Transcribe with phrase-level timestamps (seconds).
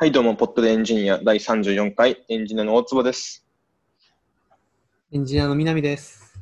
[0.00, 3.44] はい、どうも、ポッドでエンジニア第34回、エンジニアの大坪です。
[5.12, 6.40] エンジニアの南です。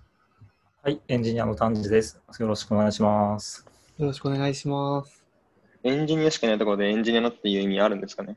[0.81, 2.23] はい、エンジニアの丹治です。
[2.39, 3.67] よろしくお願いします。
[3.99, 5.25] よろしくお願いします。
[5.83, 8.37] エンジニアしかいないところでエンジニアのっていう意味あるんですかね？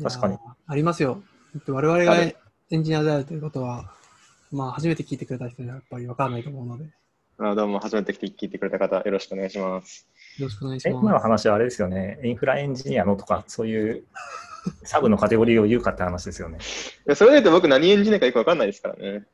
[0.00, 0.38] 確かに。
[0.68, 1.24] ありますよ。
[1.66, 2.36] 我々あがる
[2.70, 3.92] エンジニアであるということは、
[4.52, 6.90] まあ、初めて聞いてくれた人にはやっぱり分からないと思うので、よ
[7.50, 10.06] あどうも、初めて聞いてくれた方、よろしくお願いします。
[10.40, 11.22] ろしくお願いしえ今のます。
[11.22, 12.18] 話はあれですよね。
[12.24, 14.04] インフラエンジニアのとか、そういう
[14.84, 16.58] サブのカテゴリーを言うかって話ですよね。
[17.06, 19.26] いやそれで言うと僕何エンジニアかよくわかんないですからね。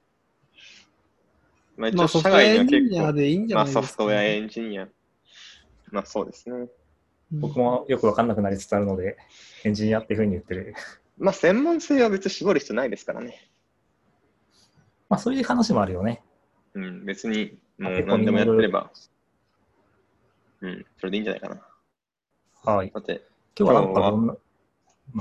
[1.77, 4.89] まあ一まあ、応、社ソフトウェアエ外には結ンジニア構、でいいんじゃまあないですか、ソフトウェアエンジニア。
[5.91, 6.57] まあそうですね。
[6.57, 6.69] うん
[7.31, 9.19] 僕もよくわかんなくなりつつあるので、
[9.63, 10.75] エンジニアっていうふうに言ってる。
[11.19, 13.51] まあ専門性は別に絞る必要ないですからね。
[15.11, 16.23] まあそういう話もあるよね。
[16.75, 18.91] うん、別にもう結構何でもやってれば、
[20.61, 21.49] うん、それでいいんじゃないか
[22.65, 22.73] な。
[22.73, 22.91] はい。
[22.93, 23.23] さて、
[23.59, 24.37] 今日はなんかどんな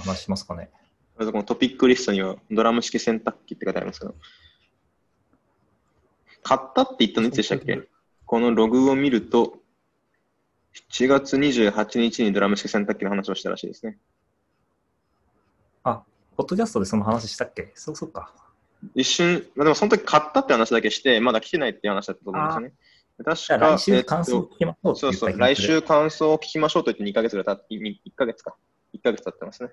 [0.04, 0.70] 話しますかね？
[1.18, 4.16] まずこのトピックリストにはドラム式洗濯機って書いてありますけど、
[6.44, 7.82] 買ったって言ったのいつでしたっけ？
[8.26, 9.60] このログを見ると、
[10.92, 13.98] 7月28日にドラム式洗濯機の話をしたらしいですね。
[15.84, 16.04] あ、
[16.36, 17.72] ポッドキャストでその話したっけ？
[17.76, 18.34] そうそうか。
[18.94, 22.74] 一瞬、まあでもその時買ったって話だけして、まだ来てないって話だったと思うんですよね。
[23.20, 28.56] じ確か、来週感想を聞きましょうってそうそう、来週感想を聞きましょうと言って2ヶ月ぐらい経って、1ヶ月か。
[28.94, 29.70] 1ヶ月経ってますね。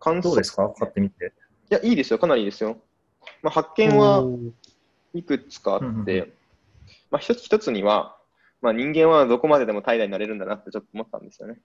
[0.00, 0.72] 感想どうですか？
[0.78, 1.32] 買ってみて。
[1.70, 2.78] いや、いいですよ、かなりいいですよ。
[3.42, 4.24] まあ、発見は
[5.14, 6.32] いくつかあって、うんうんうん
[7.10, 8.16] まあ、一つ一つには、
[8.60, 11.60] まあ、人間はどこまででも怠惰になれるんだなってちょっと思ったんですよね。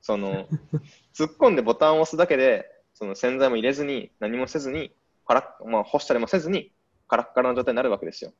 [0.00, 0.46] その、
[1.14, 4.94] 突っ込んでボタンを押すだけで、その洗剤も入れずに、何もせずに、
[5.26, 6.72] カラッまあ、干したりもせずに、
[7.08, 8.32] カラッカラの状態になるわけですよ。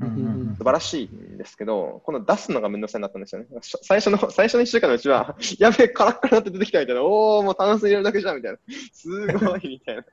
[0.00, 3.48] 素晴らしいんですけど、この出すのがめんどくさいになったんですよね。
[3.60, 8.58] し最初の、最初の1週間のうちは、 やべえ、カラッカラって出てきたみたいな、おー、もう炭水入れるだけじゃんみたいな、
[8.92, 10.04] すごいみたいな、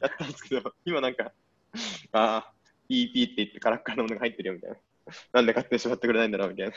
[0.00, 1.32] やったんですけど、今なんか、
[2.12, 4.76] あー、ピーピーって言ってカラッカラのものが入ってるよみたいな。
[5.32, 6.72] なんで勝手にしまってくれないんだろうみたいな。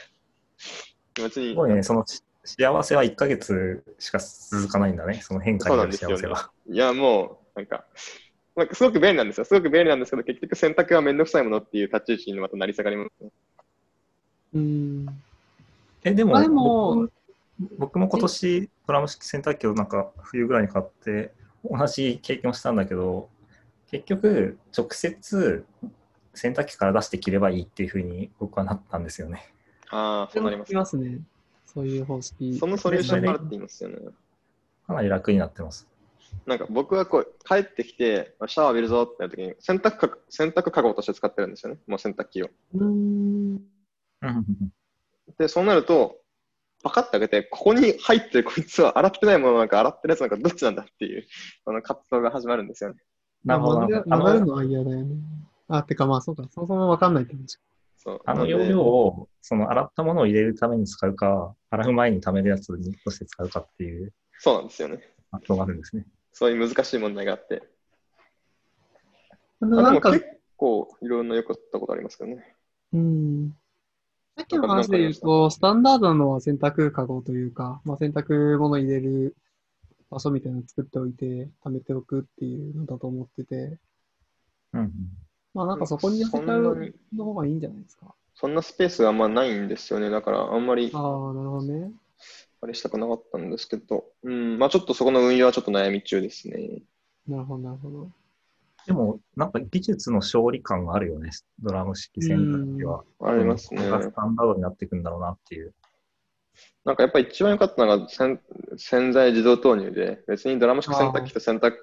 [1.13, 6.51] 気持ちにすごいね、そのし幸せは1ヶ月しか続かないんだね、その変化になる幸せは。
[6.67, 7.85] いや、もう、なんか、
[8.59, 9.45] まあ、すごく便利なんですよ。
[9.45, 13.31] すごく便利なんですけど、結局選択がめんどくさいものっていう立ち位置にまたなり下がりますね。
[14.55, 15.05] うん。
[16.03, 17.11] え、でも、まあでも僕
[17.77, 21.33] 僕も今年ドラム式洗濯機をなんか冬ぐらいに買って、
[21.63, 23.29] 同じ経験をしたんだけど、
[23.91, 25.65] 結局、直接
[26.33, 29.53] 洗濯機から出して着ればいいっていうふうに僕はなったんですよね。
[29.89, 30.75] ああ、そうなりますい。
[30.75, 31.19] ますね。
[31.65, 32.57] そういう方式。
[32.57, 33.97] そのソリューションがあるって言いますよね。
[34.85, 35.87] かなり楽になってます。
[36.45, 41.79] なんか僕はこう帰ってきて、シャワー浴びるぞってなるときに洗濯か洗濯かごとして使ってるんですよね。
[41.87, 42.49] もう洗濯機を。
[42.73, 43.59] うん。
[45.37, 46.17] で、そうなると、
[46.81, 51.25] パカッて開けて、ここに入ってるこいつは洗ってないものなんか洗ってるやつなんかどっちなんだっていう、
[51.65, 52.99] この葛藤が始まるんですよね。
[53.45, 53.87] なるほど。
[53.87, 55.15] 曲あのがるのは嫌だよね。
[55.67, 57.63] あ、てかまあそうか、そもそも分かんないって話か。
[58.01, 64.99] そうあの容量をその洗ったものを入れるために使うか、洗う前に貯めるやつにとして使うかっていうそうなんですよね。
[65.31, 66.05] 発想があるんですね。
[66.31, 67.63] そういう難しい問題があって。
[69.61, 70.25] あ、でんかも、結
[70.57, 72.55] 構いろんなよくったことありますけどね。
[72.93, 73.55] うん。
[74.37, 79.35] さっきの話で言うと、スタンダードなのは洗濯かごというか、まあ、洗濯物入れる
[80.09, 83.77] 場所みたいなの作っておいて、貯めておくっていうのだと思ってて、
[84.73, 84.91] うんうん
[85.51, 88.13] まあなんかそこに寄せちゃそんなうにの方がいいんじゃないですか？
[88.35, 90.11] そんなスペースがあんまないんですよね。
[90.11, 91.91] だからあんまりああ、なるほどね。
[92.61, 96.81] あれしたくなかったんですけど、うん、まあちょっとそこの運用はちょっと悩み中ですね。
[97.27, 98.11] なるほど、なるほど。
[98.85, 103.03] でも、なんか技術の勝利感があるよね、ドラム式洗濯機は。
[103.21, 105.73] ありますねスタンダードになっていくんだろうなっていう。
[106.85, 108.39] なんかやっぱり一番良かったのが洗
[108.77, 111.73] 洗剤自動投入で、別にドラム式洗濯機と洗濯、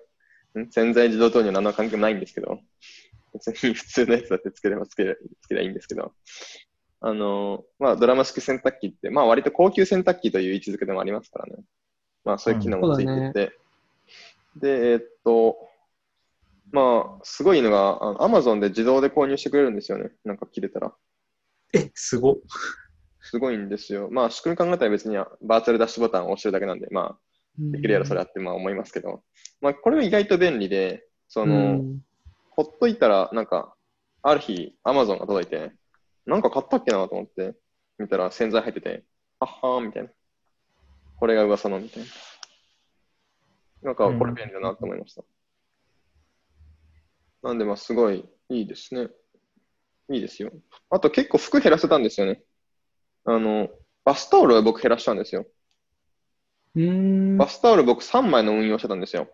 [0.58, 2.58] ん洗剤自動投入は何の関係もないんですけど、
[3.34, 6.12] 別に普通のやつだってつければつけれつければいいんですけど、
[7.00, 11.62] あの、まあドラム式洗濯機って、まあ割と高級洗濯機という位置づけでもありますからね。
[12.24, 13.52] まあそういう機能もついてうんて、
[14.56, 15.56] で、えーっと、
[16.72, 20.10] まあ、すごいのが、あの Amazon で自動で購入してくれるんですよね。
[20.24, 20.92] なんか切れたら。
[21.72, 22.36] え、すごっ。
[23.20, 24.08] すごいんですよ。
[24.10, 27.18] まあ、仕組み考えたら別にバーチャルダッシュボタンを押してるだけなんで、まあ、
[27.58, 29.22] できるやろ、それはってまあ思いますけど、
[29.60, 31.82] まあ、これは意外と便利で、そその、
[32.50, 33.74] ほっといたら、なんか、
[34.22, 35.72] ある日、アマゾンが届いて、
[36.26, 37.54] なんか買ったっけなと思って、
[37.98, 39.04] 見たら洗剤入ってて、
[39.40, 40.10] あっはーみたいな。
[41.18, 42.08] これが噂のみたいな。
[43.82, 45.22] なんか、これ便利だなと思いました。
[47.42, 49.08] なんで、まあ、すごいいいですね。
[50.10, 50.52] いいですよ。
[50.90, 52.42] あと結構服減らせたんですよね。
[53.24, 53.68] あの、
[54.04, 55.46] バスタオルは僕減らしたんですよ。
[57.38, 57.48] バ。
[57.48, 59.28] スタオル僕3枚の運用してたんですよ。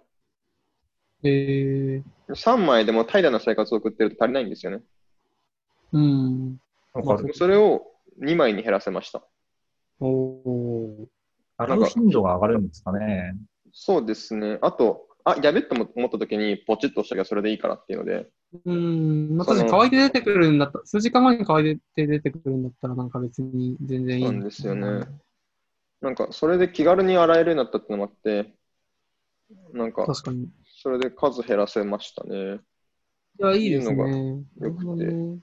[1.24, 4.82] えー、3枚でも怠惰な生活を送ってると足りないんですよね。
[5.92, 6.58] うん。
[6.94, 7.82] まあそれを
[8.18, 9.22] 2枚に減らせました。
[10.00, 11.08] おお。
[11.56, 13.34] 洗う頻度が上がるんですかね。
[13.72, 14.58] そうですね。
[14.60, 18.28] あと、あ、やべって思った時にポチッと押したけどそれでいいからっていうので、
[18.66, 19.36] うん。
[19.36, 24.24] まあ、確かに乾いて出てくるんだった数時間前に乾いて出てくるんだったら、なんか別に全然いい。
[24.24, 25.06] なんですよね
[26.00, 28.52] なんかそれで気軽に洗えるようになったってのもあって、
[29.72, 30.44] なんか確かに。
[30.44, 30.48] い
[30.82, 32.58] それで数減らせましたね。
[33.38, 33.96] や、いいですね。
[33.96, 35.42] のが良くて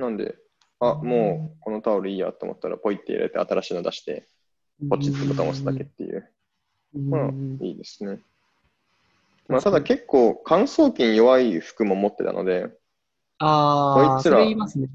[0.00, 0.36] なんで、
[0.80, 4.26] あ、もうこのタオルいいやと思ったらポイって入れて新しいの出して、
[4.88, 6.28] ポチッとボタンを押すだけっていう。
[6.94, 7.10] うん。
[7.10, 8.20] まあうん、いいですね。
[9.48, 12.68] まあ、ただ結構乾燥機に弱い服も持ってたので、
[13.38, 14.88] ああ、こいつらますね。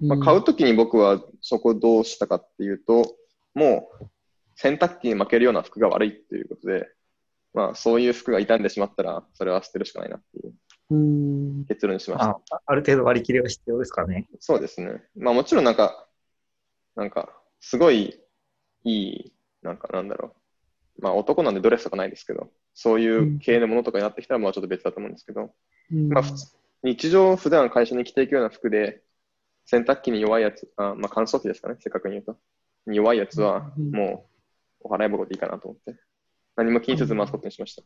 [0.00, 3.16] まあ、買うときに僕はそこどうしたかっていうと、
[3.54, 4.06] もう
[4.56, 6.88] 洗濯機に負けるような服が悪いっていうことで、
[7.54, 10.54] まあそういう服が傷んでしまったら、それは捨てるしかないなっていううん。
[11.68, 12.30] 結論にしました。
[12.50, 14.28] あある程度割り切りは必要ですかね。
[14.40, 15.02] そうですね。
[15.16, 16.06] まあもちろんなんか、
[16.96, 17.30] なんか、
[17.60, 18.20] すごい
[18.84, 20.34] いい、なんかなんだろ
[20.98, 21.02] う。
[21.02, 25.54] まあ男なんでドレスとかないですけど、そういう系のものとかになってきたらまあちょっと別だと思うんですけど、
[25.90, 29.02] うんまあ普通日常普段会社に着ていくような服で、
[29.66, 32.36] 洗濯機に弱いやつ、あまあ乾燥機ですかね、正確に言うと。
[32.86, 34.28] に弱いやつはうんも
[34.80, 36.00] うお払い箱でいいかなと思って、
[36.56, 37.82] 何も気にせず回すことにしました。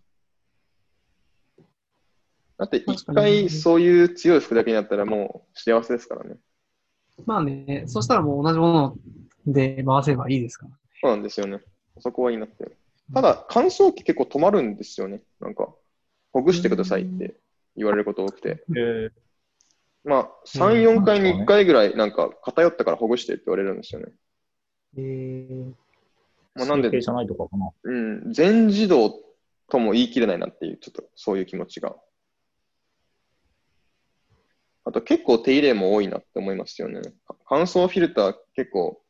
[2.58, 6.37] だって一回そういう強い服だけになったらもう幸せですからね。
[7.25, 8.97] まあね、そしたらもう同じもの
[9.47, 10.73] で回せばいいですから。
[11.00, 11.61] そうなんですよね。
[12.00, 12.70] そこはいいなって。
[13.14, 15.23] ただ、乾燥機結構止まるんですよね。
[15.41, 15.69] なんか、
[16.32, 17.37] ほぐしてくださいって
[17.76, 18.64] 言われること多くて。
[18.76, 19.11] え
[20.05, 24.12] まあ、3、4回に1回ぐらい、なんか、偏ったからほぐしてって言われるんですよね。
[24.97, 25.73] えー、
[26.55, 27.70] まあ、なんで水、平じゃないとかかな。
[27.85, 29.14] うん、全自動
[29.69, 31.97] とも言い切れないなっていう、ちょっとそういう気持ちが。
[34.87, 37.00] あと、結構手入れも多いなって思いますよね。
[37.27, 39.03] か乾燥フィルター結構、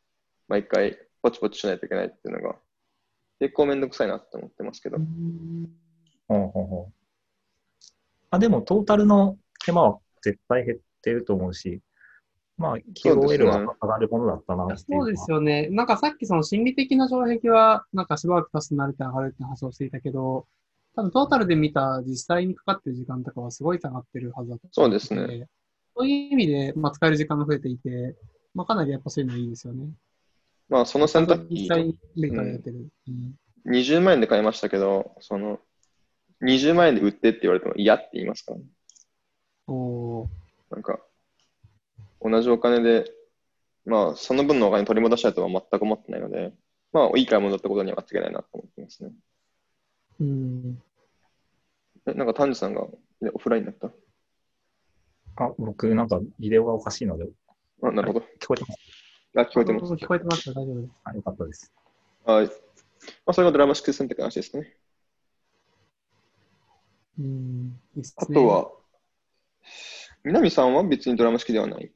[0.49, 2.57] 毎回ポチポチしないといけないっていうのが、
[3.41, 4.97] 結構めんどくさいなって思ってますけど。
[6.29, 6.93] ほうほうほう
[8.31, 9.37] あでも、トータルの
[9.67, 11.83] 手間は絶対減ってると思うし、
[12.57, 15.69] まあ、QOL は上がるものだったなっていうそうですよね。
[15.69, 20.47] なんかさっきその心理的な障壁は、なんかしばらく経つと慣れて上がるって話をしていたけど、
[20.95, 25.47] 多分トータルで見た実際にかかってる時間とかはすごい下がってるはずだとそう思ですね。
[25.97, 26.01] ね。
[26.01, 28.15] そういう意味で、まあ、使える時間が増えていて、
[28.55, 29.89] まあ、かなりやっぱそういうのいいですよね。
[30.69, 32.89] まあ、その洗濯機、実際にメーカーでやってる。
[33.09, 33.35] うん
[33.69, 35.59] 20万円で買いましたけど、その、
[36.41, 38.53] 20万円で売ってって言われても嫌って言いますか？
[38.53, 38.65] らね。
[39.67, 40.29] おー
[40.71, 41.01] なんか、
[42.21, 43.11] 同じお金で、
[43.85, 46.53] まあ、その分のお金取り戻したいとは全く思ってないので、
[46.93, 49.11] まあ、いい買い物だったことには間違いないなと思ってますね。
[50.21, 50.83] うん。
[52.07, 52.83] え、なんか、丹治さんが
[53.21, 53.91] ねオフラインだった？
[55.37, 57.27] あ、僕、なんか、ビデオがおかしいので、
[57.83, 58.27] あ、なるほど。
[58.41, 58.81] 聞こえてます？
[59.37, 59.93] あ、聞こえてます。
[59.93, 60.93] 聞こえてますよ大丈夫です。
[61.05, 61.73] あ、よかったです。
[62.25, 62.47] はい。
[62.47, 62.53] ま
[63.27, 64.77] あ、それがドラマ式選択の話ですかね。
[67.19, 67.81] うん。
[67.97, 68.71] いいっすねあとは、
[70.25, 71.93] 南さんは別にドラマ式ではない？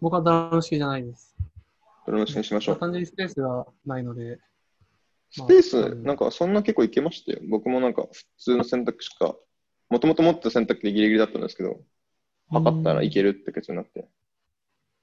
[0.00, 1.34] 僕はドラム式じゃないです。
[2.06, 2.78] ドラマ式にしましょう。
[2.78, 4.38] 単純にスペースがないので、
[5.30, 7.40] スペース、まあなんかそんな結構いけましたよ。
[7.48, 9.34] 僕もなんか普通の選択しか、
[9.88, 11.80] もともと持ってた選択機でギリギリだったんですけど、
[12.50, 14.08] 測ったらいけるって結論になって、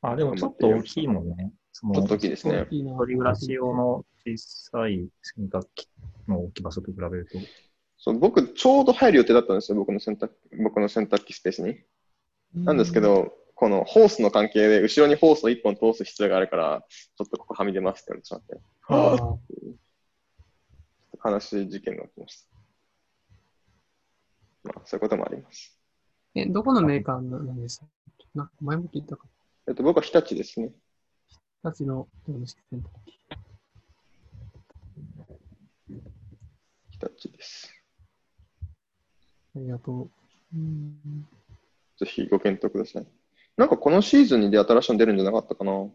[0.02, 1.54] あ、でもちょっと大きいもんね。
[1.74, 2.68] ちょっと大きいですね。
[2.72, 5.88] いいな一人暮らし用の小さい洗濯機
[6.28, 7.38] の置き場所と比べると。
[7.98, 10.32] そう僕、ちょうど入る予定だったんですよ、僕の洗濯
[10.64, 11.80] 僕の洗濯機スペースに。
[12.54, 22.48] なんですけ、ど、このホースの関係で、後ろにホースを1本通す必要があるから、ちょっとここはみ出ますって言われてしまって、あー悲しい事件が起きました。
[24.64, 25.81] まあ、そういうこともあります。
[26.34, 29.28] え、どこのメーカーなんでしたっけな前も聞いたか。
[29.68, 30.72] えっと、僕は日立ですね。
[31.62, 33.20] たちのドラム式洗濯機。
[36.92, 37.74] 日立です。
[39.56, 40.10] ありがとう。
[40.56, 41.28] うん
[41.98, 43.08] ぜひご検討ください。
[43.58, 45.72] なんかこのシーズンにで新しいの出るんじゃなかったかな？
[45.72, 45.92] ちょっ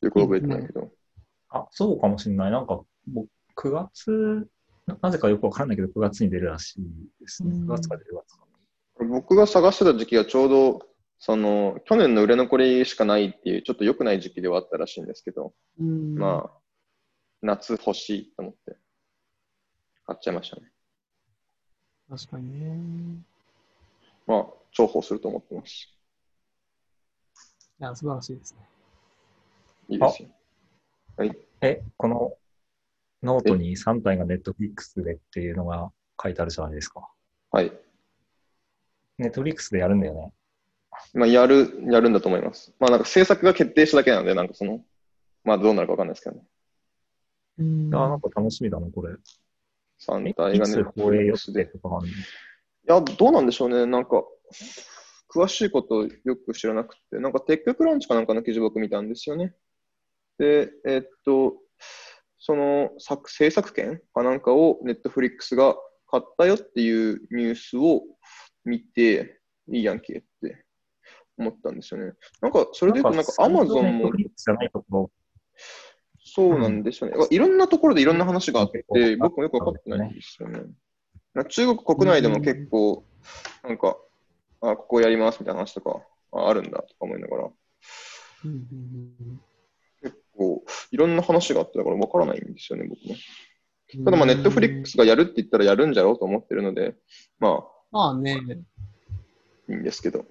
[0.00, 0.90] とよく覚えてないけど。
[1.48, 2.50] あ、そうかもしれない。
[2.50, 4.48] なんか、僕、9月、
[4.86, 6.84] ななぜかよくわかんないけど、9月に出るらしい
[7.20, 7.50] ですね。
[7.52, 8.45] うん9月か10月か
[9.06, 10.86] 僕が探してた時期はちょうど、
[11.18, 16.58] その、去年の売れ残りしかないっていう、ちょっと良くない時期ではあったらしいんですけど、うんまあ、
[17.42, 18.76] 夏欲しいと思って、
[20.06, 20.70] 買っちゃいましたね。
[22.08, 23.22] 確かにね。
[24.26, 24.40] まあ、
[24.72, 25.92] 重宝すると思ってます。
[27.80, 28.60] いや、素晴らしいですね。
[29.88, 30.28] いいですよ。
[31.16, 31.38] はい。
[31.60, 32.36] え、この
[33.22, 35.90] ノートに三体がネットフリックスでっていうのが
[36.22, 37.08] 書いてあるじゃないですか。
[37.50, 37.72] はい。
[39.18, 40.32] ネットフリックスでやるんだよね。
[41.14, 42.74] まあ、やる、やるんだと思います。
[42.78, 44.84] まあ、なんか制作が決定しただけなんで、なんかその、
[45.44, 46.42] まあ、どうなるかわかんないですけどね。
[47.58, 49.14] うんあなんか楽しみだな、これ。
[50.00, 52.12] 3え体がねいつ、放映予定とかあるの？
[52.12, 52.14] い
[52.86, 53.86] や、どうなんでしょうね。
[53.86, 54.24] なんか、
[55.28, 59.54] 詳しいことよく知らなくて、なんかテッククランチかなんかの記事僕見たんですよね。
[60.38, 61.56] で、えっと、
[62.38, 65.74] その作制作権かなんかをネットフリックスが
[66.08, 68.02] 買ったよっていうニュースを
[68.66, 70.64] 見て、いいやんけって
[71.38, 72.12] 思ったんですよね。
[72.40, 75.10] なんか、それで言うと、なんかアマゾンも
[76.18, 77.16] そうなんですよね。
[77.30, 78.84] いろんなところでいろんな話があって
[79.18, 80.60] 僕もよくわかってないんですよね。
[81.48, 83.04] 中国国内でも結構、
[83.62, 83.96] なんか、
[84.60, 87.50] あ、ここやりますみたいな話とか、ああるんだとか思いながら、
[90.02, 93.10] 結構、いろんな話があって、だからわからないんですよね、僕も。
[93.10, 93.16] うん
[94.04, 96.96] ただ、まあ、ネットフリックスがやるって言ったらやるんじゃろうと思ってるので、
[97.38, 97.64] ま
[97.96, 100.26] まあね、あ、いいんですけど。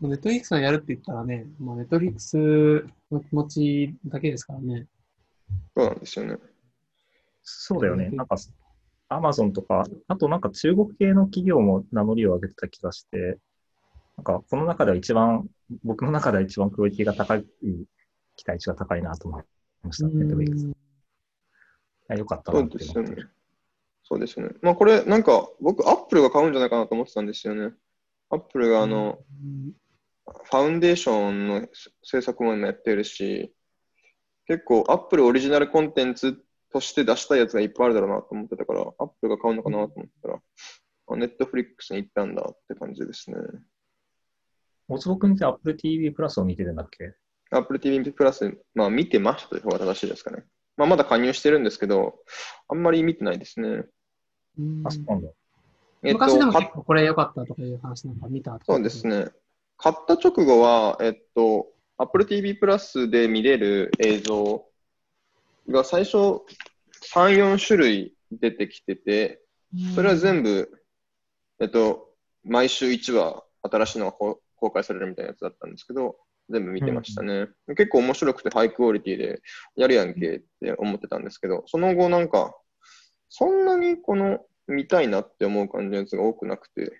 [0.00, 2.36] ネットフリックスがやるって言ったらね、まあ、ネットフリックス
[3.12, 4.88] の気持ちだけですからね。
[5.76, 6.38] そうなんですよね。
[7.44, 8.10] そうだよね。
[8.10, 8.34] なんか、
[9.10, 13.38] アマゾンとか、あとなんか中国系の企業も名乗りを上げてた気がして、
[14.16, 15.48] なんかこの中では一番、
[15.84, 17.44] 僕の中では一番クオリティが高い、
[18.34, 19.44] 期待値が高いなと思い
[19.84, 20.66] ました、ネットフリックス。
[20.66, 20.72] い
[22.08, 23.30] やよかったなって思ってる。。
[24.04, 24.54] そうですよね。
[24.60, 27.74] まあ、これ、なんか、僕、アップルが買うんじゃないかなと思ってたんですよね。
[28.30, 29.18] アップルが、あの、
[30.26, 31.68] ファウンデーションの
[32.02, 33.54] 制作も今やってるし、
[34.46, 36.38] 結構、アップルオリジナルコンテンツ
[36.70, 40.40] として出したいやつがいっぱいあるだろうなと思ってたから、アップルが買うのかなと思ったら、
[41.06, 43.36] あネットフリックスに行ったんだって感じですね。
[44.88, 47.14] 大坪君って Apple TV プラスを見てるんだっけ
[47.50, 50.44] ？Apple TV プラス、まあ見てましたという方が正しいですかね。
[50.76, 52.16] まあまだ加入してるんですけど、
[52.68, 53.84] あんまり見てないですね。
[54.58, 55.28] うんあ、そうなんだ。
[56.02, 59.06] えっと、昔でもか結構これ良かったとかいう話なんか見たそうです。
[59.06, 59.28] ね。
[59.76, 64.66] 買った直後は、えっと、Apple TV プラスで見れる映像
[65.68, 66.16] が最初
[67.12, 69.40] 3、4種類出てきてて、
[69.94, 70.70] それは全部、
[71.60, 72.10] えっと、
[72.44, 76.16] 毎週1話新しいのがこう公開されるみたいなやつだったんですけど、
[76.50, 77.48] 全部見てましたね。
[77.68, 79.40] 結構面白くてハイクオリティで
[79.76, 82.54] やるやんけって思ってたんですけど、その後なんか、
[83.28, 86.92] そんなにこの見たいなって思う感じのやつが多くなくて、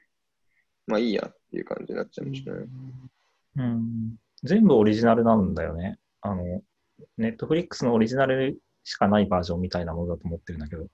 [0.87, 2.67] まあいいやっていう感じになっちゃいましたね。
[3.57, 4.17] うん。
[4.43, 5.99] 全部オリジナルなんだよね。
[6.21, 6.63] あの、
[7.17, 10.87] ネットフリックスのオリジナルしかないバージョンみたいなものだと思ってるんだけど。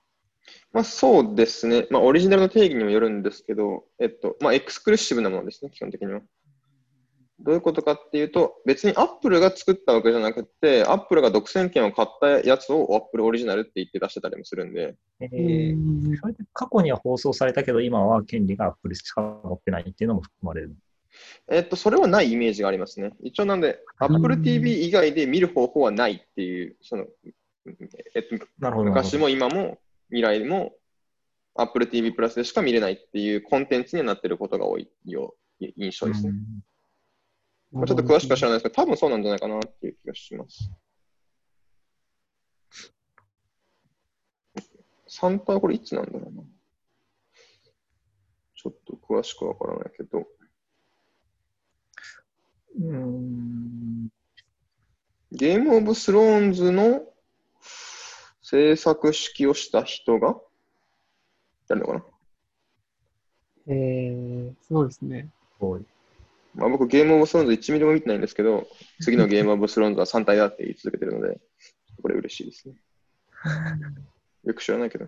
[0.71, 1.87] まあそうですね。
[1.89, 6.21] まあオリジナルの定義にもよるんですけど、えっと、まあエクスクルーシブなものですね、基本的には。
[7.43, 20.75] どういうことかっていうと、別にアップルが作ったわけじゃなくて、アップルが独占権を買ったやつをアップルオリジナルって言って出してたりもするんで、えうーんそれで過去には放送されたけど、今は権利が Apple しか持ってないっていうのも含まれる。
[21.49, 23.11] えっと、それはないイメージがありますね。
[23.21, 27.05] 一応なんで、Apple TV 以外で見る方法はないっていう、その、
[28.15, 28.89] えっと、なるほど。
[28.89, 29.79] 昔も今も
[30.09, 30.73] 未来も
[31.55, 36.33] Apple TV プラスでしか見れないっていうコンテンツにはなってることが多いよ印象ですね。
[37.71, 40.69] まあ、ちょっと詳しくは知らないですけど、多分そうなんじゃないかなっていう気がします。
[45.07, 46.43] サンタはこれいつなんだろうな。
[48.55, 50.27] ちょっと詳しくわからないけど。
[52.79, 54.09] うん。
[55.31, 57.03] ゲームオブスローンズの
[58.41, 60.35] 制作指揮をした人が
[61.69, 62.03] やるのかな？
[63.67, 65.29] えー、すごいですね。
[65.53, 65.85] すごい。
[66.53, 68.67] まあ、僕、ゲームオブスローンズ1ミリも見てないんですけど、
[69.01, 71.39] 次のゲームオブスローンズは3体だって言い続けてるので、
[72.01, 72.75] これ嬉しいですね。
[74.43, 75.07] よく知らないけど。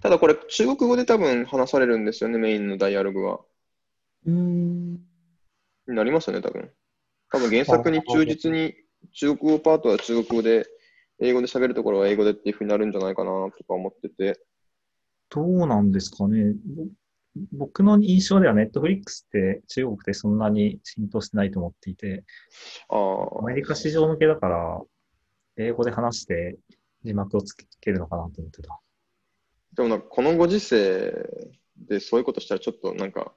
[0.00, 3.40] ただこれ、中国語で多分話されるんですよね、メインのダイアログは。
[4.26, 4.94] うん。
[4.94, 5.00] に
[5.86, 6.70] なりますよね、多分。
[7.30, 8.74] 多分原作に忠実に
[9.12, 10.66] 中国語パートは中国語で、
[11.20, 14.40] 英語で喋るところは英語でっていうふうになるんじゃないかなとか思ってて。
[15.30, 16.54] どうなんですかね。
[17.34, 22.24] ぼ僕の印象では Netflix って中国でそんなに浸透してないと思っていて、
[22.88, 24.80] ああ、アメリカ市場向けだから、
[25.56, 26.58] 英語で話して
[27.04, 28.80] 字幕をつけるのかなと思ってた。
[29.74, 31.12] でもなんかこのご時世
[31.76, 33.32] でそういうことしたらちょっとなんか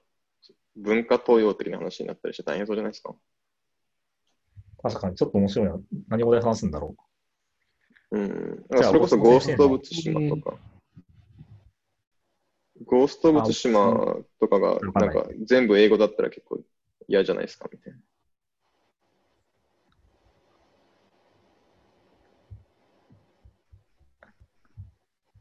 [0.75, 3.15] 文化東洋的な話になったりして大変そうじゃないですか？
[4.83, 5.79] 確かにちょっと面白いな。
[6.09, 6.95] 何語で話すんだろ
[8.11, 8.65] うん。
[8.71, 10.55] じゃあそれこそ僕ゴースト・オブ・ツシマとか。
[12.87, 16.61] ゴースト・オブ・ツシマとかが、なんか全部英語だったら結構
[17.07, 17.99] 嫌じゃないですかみたいな。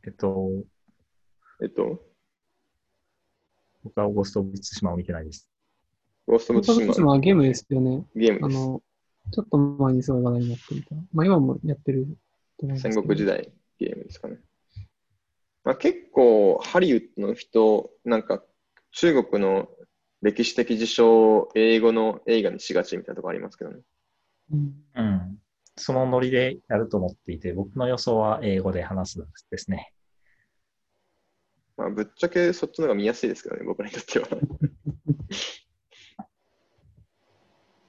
[0.07, 0.50] えっと、
[1.62, 2.05] えっと、
[3.85, 5.49] 僕はゴースト・オブ・ツシマを見てないです。
[6.26, 8.05] ゴースト・オブ・ツシマはゲームですよね。
[8.17, 8.59] ゲームです。
[8.59, 8.83] あの
[9.33, 10.95] ちょっと前にそういう話題になってみた。
[11.12, 12.09] まあ今もやってる
[12.76, 14.38] 戦国時代ゲームですかね。
[15.66, 18.40] まあ、結構、ハリウッドの人、なんか、
[18.92, 19.68] 中国の
[20.23, 23.80] 歴史的事象を英語の映画にしがちみたいなところありますけどね。
[24.52, 24.75] うん。
[24.94, 25.38] うん。
[25.75, 29.92] そのノリでやると思っていて、僕の予想は英語で話すですね。
[31.76, 34.28] まあ、ぶっちゃけそっちの方が見やすいですけどね、僕らにとっては。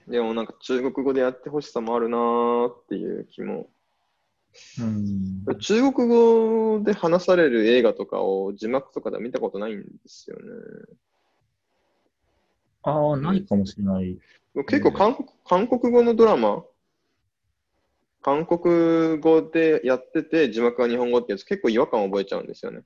[0.07, 3.69] でもなんか中国語でやってほしさもあるなーっていう気も。
[4.79, 5.59] うん。
[5.59, 10.43] 中国語で話される映画とかを字幕とかでは見たことないんですよね。
[12.83, 14.17] ああ、ないかもしれない。
[14.67, 16.63] 結構韓国韓国語のドラマ、
[18.21, 22.81] 韓国語でやってて字幕が日本語ってやつ結構違和感を覚えちゃうんですよね。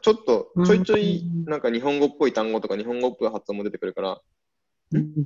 [0.00, 4.20] ちょっとちょいちょいうんなんか日本語っぽい単語とか日本語っぽい発音も出てくるから、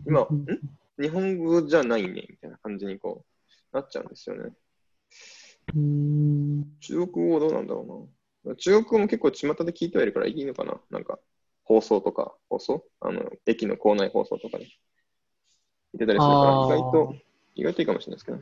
[0.07, 0.47] 今ん？
[1.01, 3.25] 日本語じゃないねみたいな感じにこ
[3.73, 4.51] うなっちゃうんですよね。
[5.75, 6.79] うん。
[6.81, 8.09] 中国語どうなんだろ
[8.45, 8.57] うな。
[8.57, 11.19] 中国語も結構巷で聞いてはいるからいいのかななんか
[11.65, 12.85] 放送とか、放送？
[13.01, 14.67] あの、駅の構内放送とかで。
[15.95, 17.15] 言ってたりするから、意外と、
[17.57, 18.39] 意外といいかもしれないですけど。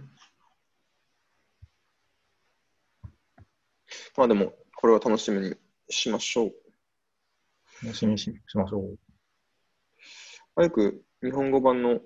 [4.17, 5.55] まあでも、これは楽しみに
[5.89, 6.55] しましょう。
[7.83, 8.99] 楽しみにししましょう。
[10.57, 12.01] 早く日本語版の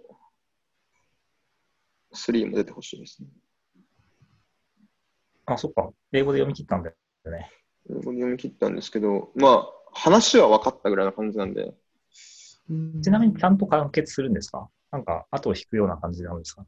[2.12, 3.28] 3も出てほしいですね。
[5.50, 5.90] あ、そっか。
[6.12, 6.96] 英語で読み切ったんだよ
[7.30, 7.50] ね。
[7.90, 11.74] 英語で読み切ったんですけど、まあ、話は分かったぐらいな感じなんで、
[13.02, 14.68] ちなみにちゃんと完結するんですか？
[14.90, 16.66] なんか、後を引くような感じなんですか？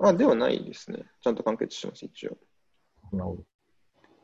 [0.00, 1.04] あ、ではないですね。
[1.22, 2.36] ちゃんと完結します、一応。
[3.12, 3.42] なるほど。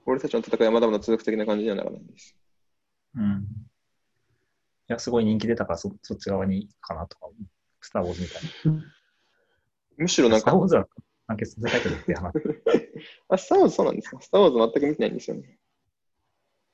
[0.07, 2.37] 俺たちの戦いはまだまだ続く的な感じにはならないです。
[3.17, 3.47] うん。
[4.87, 7.29] いや、すごい人気出たからそ、そっち側にかなとか、
[7.81, 8.43] スター・ウォーズみたい
[9.97, 10.35] むしろな。
[10.35, 10.87] なんかスター・ウォー、ズは
[11.29, 12.35] 完結させたけどって話。
[13.29, 14.21] あ、スター・ウォーズそうなんですか？
[14.21, 15.59] スター・ウォーズ全く見てないんですよね。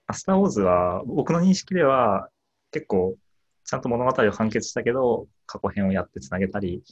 [0.07, 2.29] あスター・ウォーズは、僕の認識では、
[2.73, 3.16] 結構、
[3.64, 6.83] ちゃんと物語を完結したけど、過去編をやってつなげたり、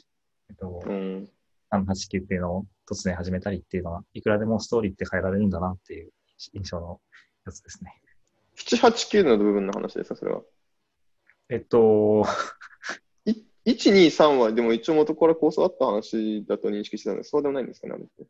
[0.51, 1.29] えっと、うん。
[1.71, 6.13] 389っていうのを突然始めたりっていうのは、いくらでもストーリーって変えられるんだなっていう
[6.55, 7.01] 印象の
[7.45, 8.01] やつですね。
[8.57, 10.43] 7、8、9の部分の話ですか、それは。
[11.51, 12.25] えっと、
[13.25, 13.33] い
[13.67, 18.27] 1、2、3はでも一応元から構想あった話だと認識してたので、そうでもないんですかね、あれって。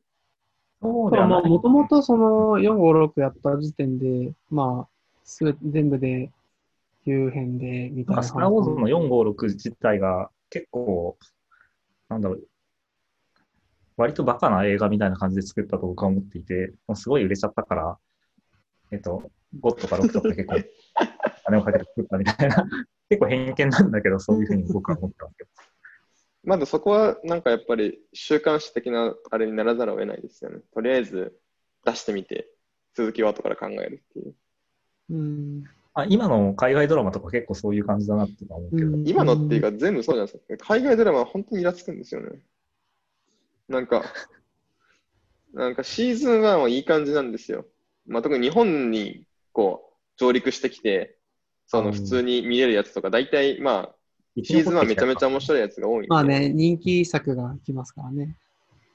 [0.80, 1.26] そうただ。
[1.26, 4.88] もともとその4、5、6やった時点で、まあ、
[5.24, 6.30] す全部で
[7.06, 8.22] 9編で、みたいな。
[8.22, 11.16] スター・ウォーズの456自体が結構、
[12.08, 12.48] なんだろう、
[13.96, 17.98] 割とバカな映画みたいな感じで作ったと僕は思っていて、もうすごい売れちゃったから、
[18.92, 20.56] えっと、5とか6とか結構、
[21.44, 22.64] 金をかけて作ったみたいな、
[23.08, 25.50] 結構偏見なんだけど、そういうふうに僕は思ってますけど。
[26.48, 30.60] まだそこはなんかやっぱり週刊誌的なあれにならざるを得ないですよね。
[30.72, 31.38] とりあえず
[31.84, 32.48] 出してみて、
[32.94, 34.34] 続きは後から考えるっていう。
[35.10, 35.64] うん。
[35.92, 40.74] あ今の海外ドラマとか結構そういう感じだなって思うけど、うん今のっていうか全部そうじゃないですか。
[40.74, 42.40] 海外ドラマは本当にイラつくんですよね。
[43.68, 44.02] なんか、
[45.52, 47.66] なんかシーズン1はいい感じなんですよ。
[48.06, 51.18] まあ、特に日本にこう上陸してきて、
[51.66, 53.97] その普通に見れるやつとか、大体まあ、
[54.44, 58.36] シーズン1めちゃめちゃ面白いやつが多いんで、まあね、人気作が来ますからね。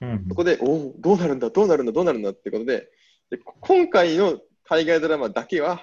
[0.01, 2.89] うんそこで、おお、どうなるんだ、どうなるんだ、どうなるんだってことで、
[3.29, 5.81] で今回の海外ドラマだけは、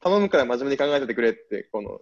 [0.00, 2.00] 頼むから真面目に考えててくれって、この、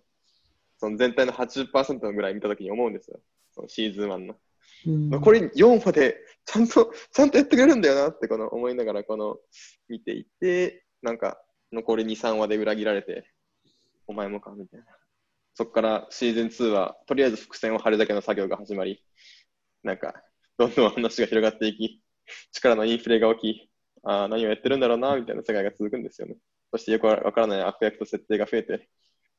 [0.79, 3.21] その全体の80%ぐらい見たときに思うんですよ。
[3.53, 4.37] そのシーズン1の。
[4.87, 9.39] うん、残り4話で、ちゃんと、ちゃんとやってくれるんだよなって、この思いながら、この、
[9.89, 11.41] 見ていて、なんか、
[11.73, 13.31] 残り2、3話で裏切られて、
[14.07, 14.87] お前もか、みたいな。
[15.57, 19.03] そこからシーズン2は、とりあえず伏線を張るだけの作業が始まり、
[19.83, 20.23] なんか、
[20.59, 22.03] どんどん話が広がっていき、
[22.53, 23.71] 力のインフレが起き、
[24.03, 26.37] ああ、何をやってるんだろうな、みたいな世界が続くんですよね。
[26.73, 28.89] そしてよくわからない悪役と設定が増えて、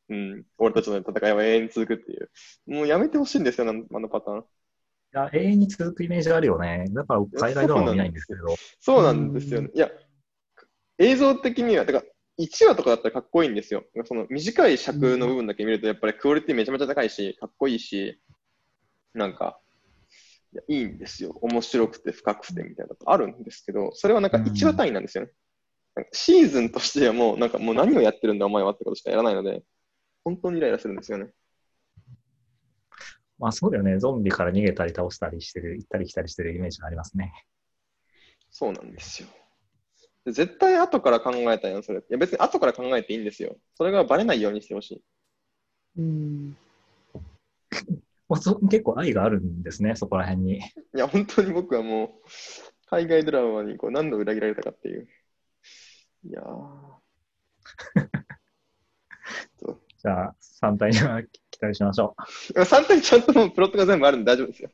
[0.09, 2.31] うん、俺たちの戦いは永遠に続くっていう。
[2.65, 4.39] もうやめてほしいんですよ、あのあのパターン。
[4.39, 4.43] い
[5.11, 6.85] や永遠に続くイメージあるよね。
[6.89, 8.55] だから海外ドラマ見ないんですけど。
[8.79, 9.69] そうなんですよね。
[9.73, 9.91] いや、
[10.97, 12.05] 映像的には、だから
[12.37, 13.83] 1話とかだったらかっこいいんですよ。
[14.05, 18.19] その短い尺の部分だけ見ると、やっぱりクオリティめちゃめちゃ高いし、かっこいいし、
[19.13, 19.59] なんか、
[20.53, 21.37] いやいいんですよ。
[21.41, 25.31] 面白くて深くてみたいなのあるんですけど、それはなんか1話単位なんですよね。
[25.95, 29.63] なんかシーズンとしてはもう、なんかもう何をやってるんだお前はってことしかやらないので、
[30.23, 31.31] 本当にイライラするんですよね。
[33.39, 33.97] まあそうだよね。
[33.99, 37.33] ゾンビから逃げたり倒したりしてる、行ったり来たりしてるイメージがありますね。
[38.49, 39.27] そうなんですよ。
[40.27, 41.99] で絶対後から考えたよ、それ。
[41.99, 43.55] いや別に後から考えていいんですよ。
[43.75, 45.01] それがバレないようにしてほしい。
[45.99, 46.57] うん。
[48.27, 50.57] もうそ結構愛があるんですね、そこら辺に。
[50.57, 50.61] い
[50.91, 52.09] や、本当に僕はもう、
[52.87, 55.07] 海外ドラマにこう何度裏切られたかっていう。
[56.25, 56.41] いや
[59.97, 62.17] じゃあ、3体には期待しましょ
[62.53, 64.69] 3体ちゃんともうプロットが全部あるんで大丈夫ですよ。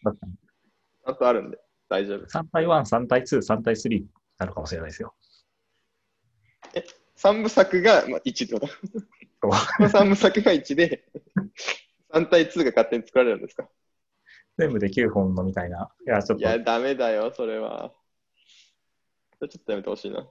[0.00, 0.04] う。
[0.04, 1.58] 確かにちゃんとあるんで
[1.90, 2.24] 大丈夫。
[2.24, 4.06] 3対1、3対2、3対3に
[4.38, 5.14] なるかもしれないですよ。
[7.16, 8.66] 3部作が、まあ、1ってこと。
[8.66, 8.76] そ
[9.48, 9.50] う
[9.86, 11.06] 3部作が1で、
[12.12, 13.68] 3対2が勝手に作られるんですか？
[14.56, 15.90] 全部で9本のみたいな。
[16.06, 17.92] いや、ちょっといや、ダメだよ、それは。
[19.38, 20.28] それちょっとやめてほしいな。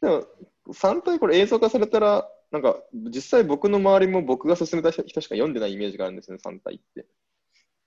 [0.00, 0.26] でも、
[0.72, 7.06] 3体これ映像化されたら、なんか、実際僕の周りも僕が勧めた人しか読んでないイメージがあるんですね、3体って。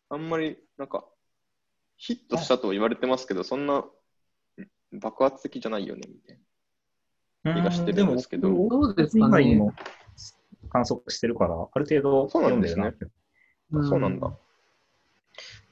[0.10, 1.06] あんまり、なんか、
[2.02, 3.86] ヒットしたと言われてますけど、そんな
[4.92, 6.40] 爆発的じゃないよね、みたい
[7.44, 7.62] な。
[7.62, 9.62] 気がしてるんですけどでもどうですかね。
[10.72, 12.96] 観測してるから、ある程度そうな読んですね
[13.72, 14.28] そうなんだ。
[14.30, 14.36] ま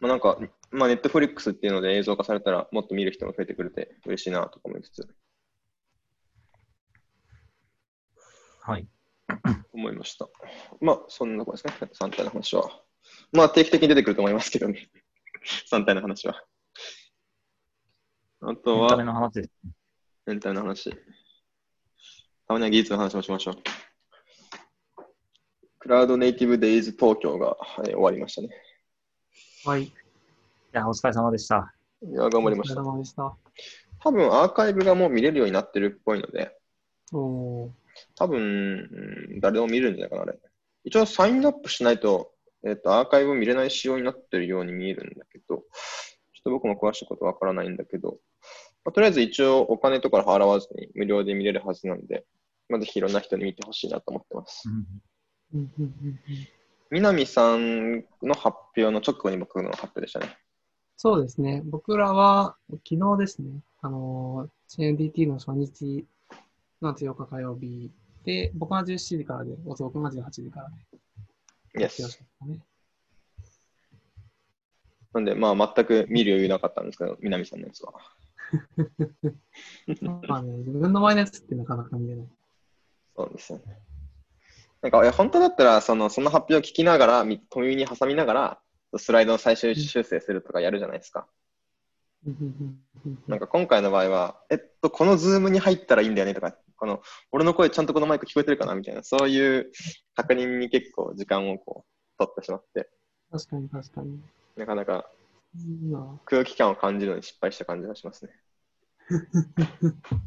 [0.04, 0.38] あなんか、
[0.70, 5.08] まあネットフリックスっていうので映像化されたらもっと見る人も増えてくれて嬉しいなとか思いつつ
[8.62, 8.88] はい。
[9.74, 10.30] 思いました。
[10.80, 12.70] まあそんなとこですね、3体の話は。
[13.34, 14.90] まあ定期的に出てくると思いますけどね。
[15.72, 16.44] 3体の話は。
[18.42, 19.50] あとエンタメは、の話です。
[20.28, 20.92] エンタメの話。
[20.92, 23.56] たまには技術の話もしましょう。
[25.80, 28.50] クラウドネイティブデイズ東京が、はい終わりましたね。
[29.66, 29.84] はい。
[29.84, 29.94] い
[30.72, 31.74] や、お疲れ様でした。
[32.02, 32.92] いや、頑張りましたお疲れ。
[32.92, 33.36] 様でした。
[34.00, 36.56] 多分アーカイブがもう見れるようになってるっぽいので、
[37.12, 37.70] おー
[38.16, 38.40] 多分、
[39.32, 40.40] うん誰でも見れるんじゃないかな、あれ。
[40.84, 42.34] 一応サインアップしないと、
[42.66, 45.64] えっ、と、アーカイブ見れない仕様になってるように見えるんだけど、ちょっ
[46.44, 48.18] と僕も詳しいことわからないんだけど、
[48.84, 52.26] まあとりあえず一応お金とか払わずに無料で見れるはずなんで、
[52.70, 54.70] まあ、ぜひいろんな人に見てほしいなと思ってます。
[54.70, 55.02] うん
[55.54, 56.20] うんうんうん
[56.92, 60.38] 南さんの発表の直後に僕の発表でしたね。
[60.98, 61.62] そうですね。
[61.66, 66.06] 僕らは昨日ですね、あのー、CNDT の初日
[66.82, 67.92] の8日火曜日
[68.26, 70.76] で、僕が17時からで、おそくが18時からで、
[71.78, 72.04] イエ発表しス。
[72.04, 72.60] ましたね。
[75.14, 77.94] なんで、まあ全く見る余裕なかったんですけど、南さんのやつは。
[80.02, 82.28] まあね、自分の前のやつってなかなか見れない。
[83.16, 83.80] そうですよね。
[84.82, 88.60] なんか、いや本当だったら、その、その発表を聞きながら、み小耳に挟みながら、
[88.98, 91.28] スライドの最終修正するとかやるじゃないですか。
[93.28, 99.72] なんか今回の場合は、えっと、このズームに入ったらいいんだよねとか、この、俺の声ちゃんとこのマイク聞こえてるかなみたいな、そういう
[100.16, 102.90] 確認に結構時間をこう、取ってしまって、
[103.32, 104.20] 確かに確かに。
[104.56, 105.10] なかなか
[106.26, 108.32] 空気感を感じるのに失敗した感じがしますね。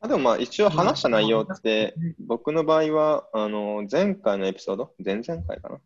[0.00, 5.80] あでもまあ一応話した内容って、僕の場合は、あの、前回のエピソード、前々回かな？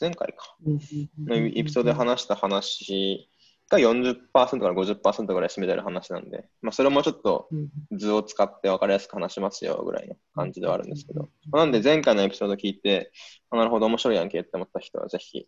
[0.00, 0.56] 前回か。
[0.64, 3.29] のエピソードで話した話
[3.70, 13.12] が40%から50%ぐらい占めてる話なんで、まあそれもちょっとうん図を使って分かりやすく話しますよぐらいの感じではあるんですけど、まあなんで前回のエピソード聞いて、
[13.50, 15.46] あなるほど面白いやんけって思った人はぜひ、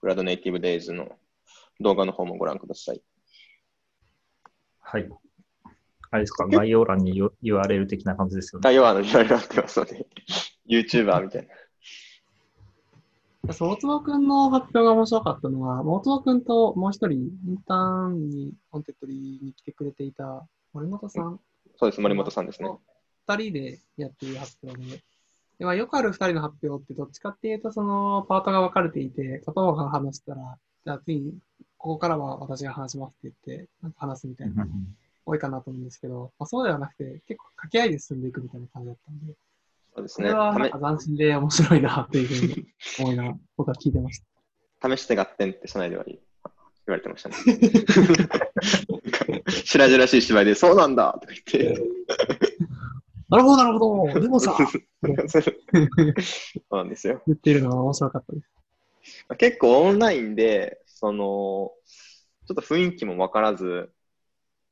[0.00, 1.08] CloudNative Days の
[1.80, 3.02] 動画の方もご覧ください。
[4.80, 5.08] はい。
[6.10, 8.64] あれですか、概要欄に URL 的な感じですよね。
[8.64, 10.06] 概要欄の URL があってますので、
[10.68, 11.48] YouTuber みたいな。
[13.52, 21.40] そう、大坪くんの発表が面白かったのは、大坪くんともう一人、インターンに、ウォンテッドリーに来てくれていた森本さん。
[21.76, 22.70] そうです、森本さんですね。。
[23.26, 25.02] 二人でやっている発表で。
[25.58, 31.32] でまあ、よくある二人の発表って、どっちかっていうと、その、パートが分かれていて、片方が話したら、じゃあ次、
[31.78, 34.66] ここからは私が話しますって言って、なんか話すみたいな、
[35.26, 39.34] 多いかなと思うんですけど、まあ、そうではなくて、結構掛け合いで進んでいくみたいな感じだったんで、
[39.94, 40.30] そうですね。
[40.30, 42.66] これは斬新で面白いな、というふうに
[42.98, 44.20] 思いながら、僕は聞いてまし
[44.80, 44.96] た。
[44.96, 46.18] 試して合点って社内では言
[46.88, 47.36] われてましたね。
[49.64, 51.80] 白々しい芝居で、そうなんだとか言って。
[53.28, 54.20] なるほど、なるほど。
[54.20, 54.68] でもさ、 そ
[56.70, 57.22] うなんですよ。
[57.26, 58.50] 言っているのは面白かったです。
[59.38, 61.72] 結構オンラインで、その、
[62.46, 63.92] ちょっと雰囲気も分からず、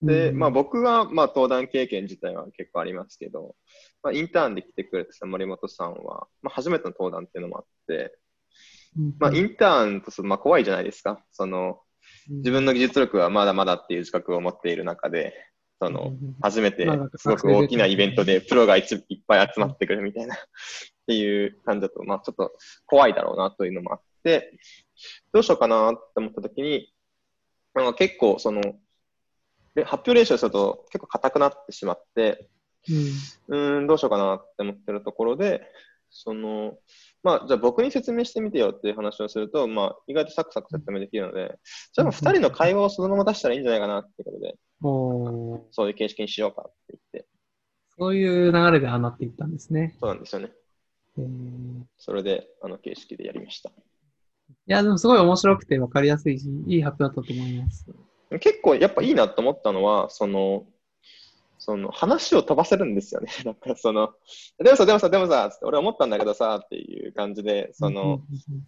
[0.03, 3.55] で、うんまあ僕は、まあ登壇経験自体は結構ありますけど、
[4.03, 8.19] まあインターンで来てくれた森本さんは、まあ初めての登壇っていうのもあって、
[8.99, 9.15] うん。
[9.19, 11.25] まあインターンとするとまあ怖いじゃないですか。
[11.33, 11.81] その、
[12.29, 15.35] 自分の技術力はまだまだっていう自覚を持っている中で、
[15.81, 16.87] その、初めて
[17.17, 18.85] すごく大きなイベントでプロがいっ
[19.27, 20.39] ぱい集まってくるみたいなっ
[21.09, 22.53] ていう感じだと、まあちょっと
[22.87, 24.57] 怖いだろうなというのもあって、
[25.33, 26.93] どうしようかなって思った時に、
[27.75, 28.61] なんか結構、その、
[29.75, 32.49] で発表練習すると結構硬くなってしまって、
[32.89, 33.77] うん。
[33.77, 35.63] うーん、どうしようかなって思ってるところで、
[36.11, 36.79] その、
[37.23, 41.59] まあ、じゃあ僕に説明してみてよっていう話をすると、まあ、意外とサクサク説明できるので、
[41.93, 47.29] じゃあもう二人の会話をそのまま出したらいいんじゃないかなっていうことで、もう、そういう形式にしようかって言って、
[47.99, 49.97] そういう流れでああなっていったんですね。
[50.01, 50.51] そうなんですよね。
[51.19, 53.71] えーそれで、あの形式でやりました。
[53.71, 53.73] い
[54.67, 57.87] や、でもすごい面白くて分かりやすいし、いい発表だったと思います。
[58.41, 60.67] 結構やっぱいいなと思ったのは、その、
[61.65, 63.29] その話を飛ばせるんですよね。
[63.47, 64.13] なんかその、
[64.59, 68.21] でもさ、でもさ、でもさ、つって俺思ったんだけどさ、っていう感じで、その、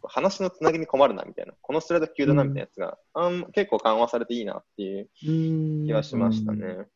[0.04, 5.30] 話のつなぎに困るなみたいな、このスライド急だなみたいなやつが、あん結構緩和されていいなっていうう
[5.82, 6.86] ん、気がしましたね。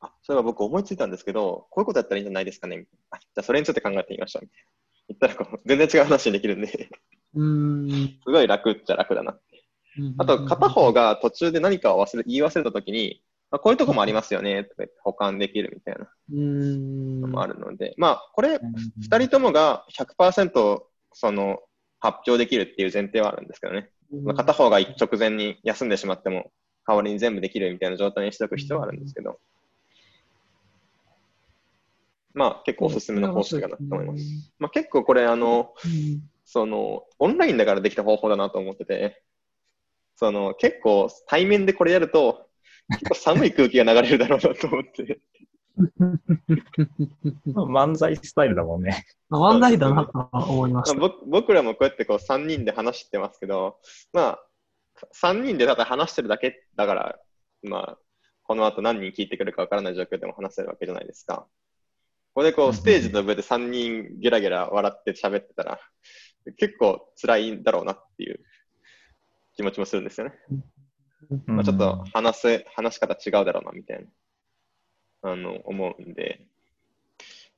[0.00, 2.76] あ、そういえば僕思いついたんですけど、こういうことやったらいいんじゃないですかね？
[2.76, 3.16] みたいな。
[3.16, 4.70] あじゃあそれについて考えてみましょうみたいな。
[5.08, 6.90] 言ったらこう全然違う話にできるんで、
[7.34, 7.88] うん。
[8.22, 9.32] すごい楽っちゃ楽だな。
[9.32, 13.22] うんあと、片方、が途中で何かを忘れ言い忘れたときに、
[13.56, 14.68] あこういうとこもありますよね、
[15.02, 16.08] 保管できるみたいな。
[16.32, 17.20] うん。
[17.20, 18.60] のもあるので、まあ、これ、うん。
[19.00, 19.84] 二人ともが
[20.18, 21.60] 100%その
[21.98, 23.90] 発表できるっていう前提はあるんですけどね。
[24.22, 26.52] まあ片方が直前に休んでしまっても、
[26.86, 29.40] 代わりに全部できるみたいな状態にしておく必要はあるんですけど、
[32.36, 34.22] まあ、結構おすすめの方式かなと思います。
[34.58, 36.22] まあ、結構これ、あの、うん。
[36.44, 39.22] その、オンラインだからできた方法だなと思ってて、
[40.16, 42.45] その、結構対面でこれやると、
[42.88, 45.20] 結構寒い空気が流れるだろうなと思って。
[47.54, 49.04] 漫才スタイルだもんね。
[49.28, 50.98] まあ、漫才だなとは思いました。
[50.98, 53.78] まあ僕僕らもこうやってこう3人で話してますけど、
[54.12, 54.38] まあ、
[55.14, 57.18] 3人でただ話してるだけだから、
[57.62, 57.98] まあ、
[58.44, 61.46] この後何人聞いてくるかわからない状況でも話せるわけじゃないですか。
[62.34, 65.80] これでこう、ステージの上で3人ゲラゲラ笑って喋ってたら、
[66.58, 68.40] 結構辛いんだろうなっていう
[69.54, 70.34] 気持ちもするんですよね。
[71.46, 74.06] まあ、ちょっと話せ、話し方違うだろうな、みたい
[75.22, 76.46] な、あの、思うんで、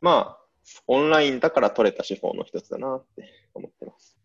[0.00, 0.44] まあ、
[0.86, 4.18] オンラインだから取れた手法の一つだなって思ってます。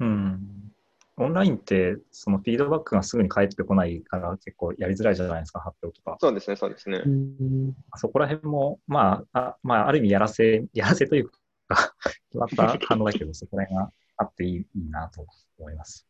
[0.00, 0.72] うん。
[1.16, 6.16] オンラインって、そのフィードバックがすぐに返ってこないから結構やりづらいじゃないですか、発表とか。
[6.20, 7.08] そうですね、そうですねう。
[7.08, 11.38] んそこら辺も、まあ、あまあ、ある意味やらせ、やらせというか、
[12.30, 15.26] 決まった反応だけど、そこら辺があっていいいいなと
[15.58, 16.06] 思います。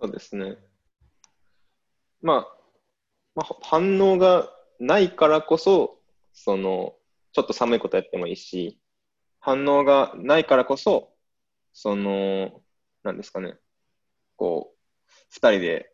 [0.00, 0.56] そうですね。
[2.22, 2.56] まあ、
[3.34, 5.98] まあ、反応がないからこそ、
[6.32, 6.94] その、
[7.32, 8.80] ちょっと寒いことやってもいいし、
[9.40, 11.12] 反応がないからこそ、
[11.72, 12.62] その、
[13.02, 13.56] なんですかね、
[14.36, 14.78] こう、
[15.30, 15.92] 二人で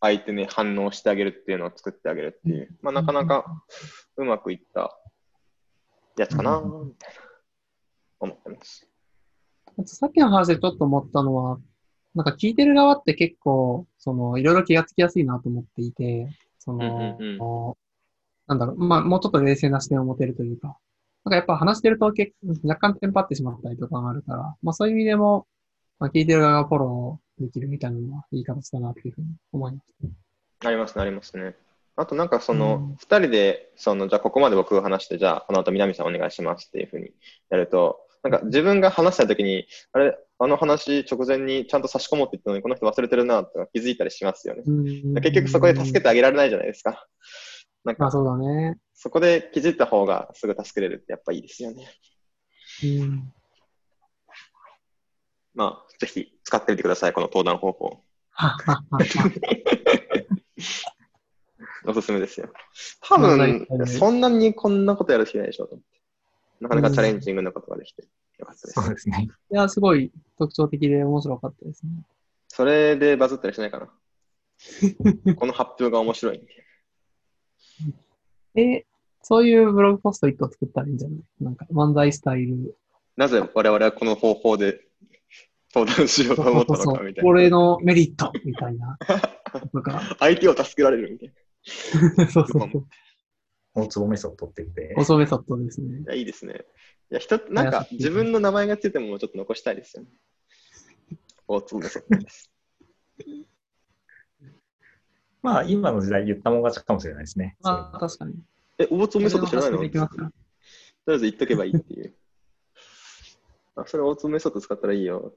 [0.00, 3.64] 相手に反応してあげるっていうのを作ってあげるっていう、まあ、なかなか
[4.16, 4.96] うまくいった
[6.16, 7.20] やつかな、みたいな、
[8.20, 8.86] 思ってます。
[9.78, 11.58] あとさっきの話でちょっと思ったのは、
[12.14, 17.82] なんか聞いてる側って結構、その、いろいろ気がつきやすいなと思っていて、その、うんうん
[18.48, 20.76] なんだろう、まあ、もうちょっと冷静な視点を持てるというか、
[21.24, 25.46] なんかやっぱ話してると結構若干テンパってしまったりとかがあるから、まあそういう意味でも、
[25.98, 30.66] まあ聞いてる側がフォローできるみたいなのはいい形だなっていうふうに思います。
[30.66, 31.54] ありますね、ありますね。
[31.94, 37.12] あとなんかそうんの、二人で、その、じゃあここまで僕が話して、じゃあこの後南さんお願いしますっていうふうに
[37.50, 44.62] やると、なんか自分が話したときに、あれ、あの話直前にちゃんと差し込もうって言ったのにこの人忘れてるなとか気づいたりしますよね。
[45.20, 47.06] 結局そこで助けてあげられないじゃないですか。
[47.84, 48.78] なんかまあそうだね。
[48.94, 51.88] そこで気づいた方がすぐ助けれるってやっぱいいですよね。
[52.84, 53.32] うん。
[55.54, 58.04] まあ、ぜひ使ってみてください、この登壇方法。
[61.84, 62.48] おすすめですよ。
[63.00, 65.82] 多まあ分そんなにこんなことやる人いないでしょう。
[66.62, 68.02] なかなかチャレンジングなことができて
[68.38, 68.80] よかったです。
[68.80, 69.28] そうですね。
[69.50, 71.90] いや、すごい特徴的で面白かったですね。
[72.48, 75.34] それでバズったりしないかな？
[75.34, 76.48] この発表が面白いんで。
[78.60, 78.86] え、
[79.22, 81.20] そういうブログポスト一個作ったらいいんじゃない？
[81.40, 82.76] なんか漫才スタイル。
[83.16, 84.80] なぜ我々はこの方法で
[85.74, 87.28] 登壇しようと思ったのかみたいな。
[87.28, 88.98] これのメリットみたいな。
[89.72, 91.32] とか、相手を助けられるみたい
[92.30, 92.86] そうそうそう。
[93.74, 96.00] 大坪メソッドって言って、遅メソッドですね。
[96.00, 96.00] な。
[96.00, 96.64] いや、いいですね。
[97.10, 100.10] いや、人、なんか自分の名前がついてもちょっと残したいですよね。
[101.48, 102.50] 大粒メソッドです。
[105.42, 107.56] まあ、今の時代言ったもん勝ちかもしれないですね。
[107.60, 108.34] まあ、確かに。
[108.78, 109.78] え、大粒メソッド知らないの？
[109.78, 112.14] とりあえず言っとけばいいっていう。
[113.74, 115.34] あ、それ大粒メソッド使ったらいいよ。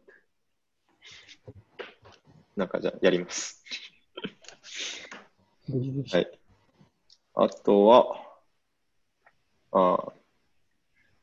[2.55, 3.63] なんかじゃあやります。
[6.11, 6.39] はい。
[7.33, 8.24] あとは、
[9.75, 10.13] ああ、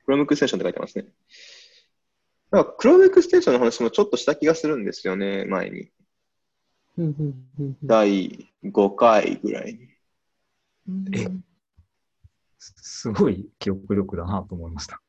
[0.06, 1.06] Chrome エクステンションって書いてますね。
[2.50, 5.88] なんか Chrome エクステンションの話もちょっとした気がするんですよね、前に。
[6.98, 9.88] うんうんうんうん第5回ぐらいに。
[11.16, 11.28] え
[12.58, 15.00] すごい記憶力だなと思いました。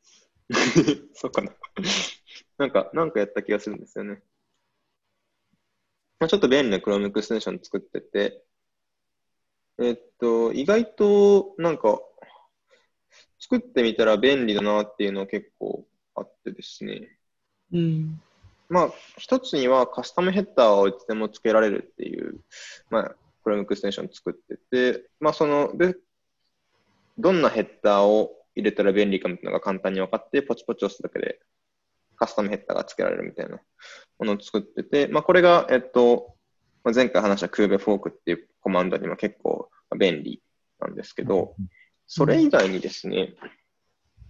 [1.13, 1.51] そうかな。
[2.57, 4.23] なんか、なんかやった気がするんですよね。
[6.19, 8.45] まあ、ちょっと便利な Chrome エクステンション作ってて、
[9.79, 11.99] えっと、意外となんか、
[13.43, 17.09] 作ってみたら便利だなっていうのは結構あってですね。
[17.73, 18.21] うん。
[18.69, 22.39] まあ、一つにはカスタムヘッダーをいつでもつけられるっていう、
[22.89, 24.55] まあ、Chrome extension 作って
[24.93, 25.95] て、まあ、その、で、
[27.17, 31.39] どんなヘッダーを入れたら便利かみたいなのが簡単に分かって、ポチポチ押すだけで
[32.15, 33.59] カスタムヘッダーがつけられるみたいな
[34.19, 36.35] ものを作ってて、まあ、これが、えっと、
[36.83, 40.41] まあ前回話した Kube フォークっていうコマンドにも結構便利
[40.79, 41.55] なんですけど、
[42.07, 43.33] それ以外にですね、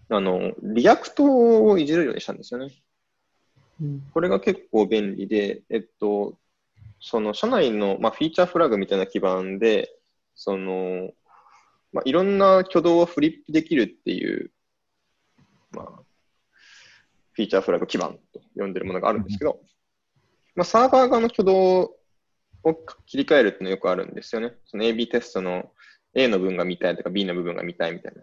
[0.10, 2.72] あの、 React をいじれるようにしたんですよね。
[3.82, 4.02] うん。
[4.14, 6.38] これが結構便利で、えっと、
[7.00, 9.90] その社内の、まあ、フィーチャーフラグみたいな基盤で、
[10.36, 11.12] その、
[11.92, 14.52] まあ、いろんな挙動をフリップできるっていう、
[15.72, 15.86] まあ、
[17.34, 19.60] フィーチャーフラグ基盤と呼んでるものがあるんですけど、
[20.56, 21.96] まあ、サーバー側の挙動
[22.64, 24.54] を切り替えるっていうのはよくあるんですよね。
[24.66, 25.72] その AB テストの
[26.16, 28.22] A の部分が見たいとか B の部分が見たいみたいな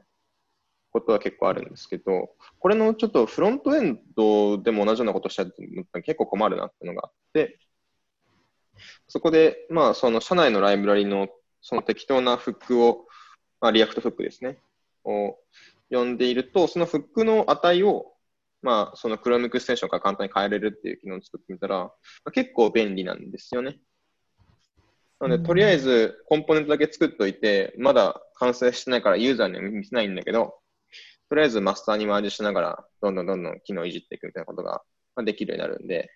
[0.92, 5.50] ことは結構あるんですけど、これのちょっとフロントエンドでも同じようなことをしたら
[6.03, 7.59] 結構困るなっていうのがあって、
[9.09, 11.29] そこで、まあ、その社内のライブラリの
[11.61, 13.07] その適当なフックを、
[13.61, 14.59] まあ、 React フックですね、
[15.05, 15.37] を
[15.90, 18.14] 呼んでいると、そのフックの値を、
[18.62, 21.92] まあ、その Chrome extension から簡単に変えれるっていう機能を作ってみたら、ま
[22.24, 23.79] あ、結構便利なんですよね。
[25.20, 30.54] なので、とりあえずコンポーネントだけ作っておいて、まだ完成してないからユーザーには見せないんだけど、
[31.28, 34.83] とりあえずマスターにマージしながら、どんどんどんどん機能をいじっていくみたいなことが
[35.14, 36.11] まあできるようになるんで、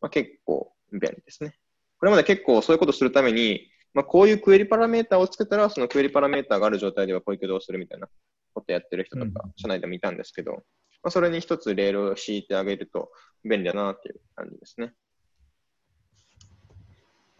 [0.00, 1.54] まあ、結構便利ですね。
[1.98, 8.08] これまで結構そういうことをするために、まあ、こういうクエリパラメータをつけたら、そのクエリパラメータがある状態ではこういう挙動をするみたいな
[8.54, 13.10] ことをやってる人とかうん、社内でもいたんですけど、まあ、それに一つレールを敷いてあげると
[13.44, 14.94] 便利だなっていう感じですね。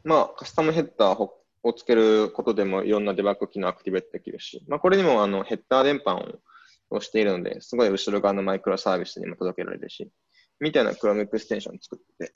[0.05, 1.29] まあ、カスタムヘッダー
[1.63, 6.41] をつけることでもいろんなデバッグ機能アクティベートできるし、まあ、これにもあのヘッダー伝播を
[6.91, 10.11] をしているので、すごい後ろ側のマイクロサービスにも届けられるし、
[10.59, 12.33] みたいな Chrome extension 作ってて、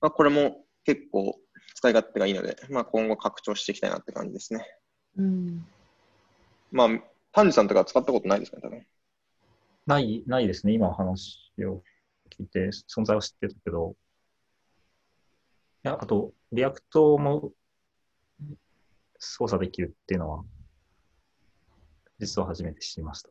[0.00, 1.38] まあ、これも結構
[1.74, 4.66] 使い勝手がいいので、まあ、今後拡張していきたいなって感じですね。
[5.18, 5.66] うん。
[6.72, 6.88] まあ、
[7.32, 8.86] 丹治さんとか使ったことないですかね、多分。
[9.86, 10.72] ない、ないですね。
[10.72, 11.82] 今お話を
[12.30, 13.94] 聞いて、存在は知ってたけど。
[15.84, 17.52] いや、あと、 React も
[19.18, 20.44] 操作できるっていうのは、
[22.18, 23.30] 実は初めて知りました。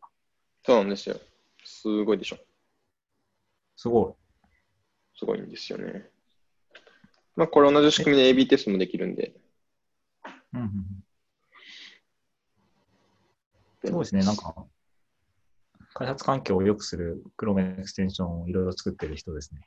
[0.65, 1.19] そうなんですよ。
[1.65, 2.37] すごいでしょ。
[3.75, 4.17] すご
[5.17, 6.09] すごいんですよね。
[7.35, 9.27] まあ、これ同じ仕組みで AB テストもできるんで。
[9.27, 9.33] い。
[10.53, 11.03] うんうんうん、
[13.85, 14.23] すごいですね。
[14.23, 14.65] なんか、
[15.93, 19.61] 開発環境を良くする Chrome エクステンションをいろいろ作ってる人ですね。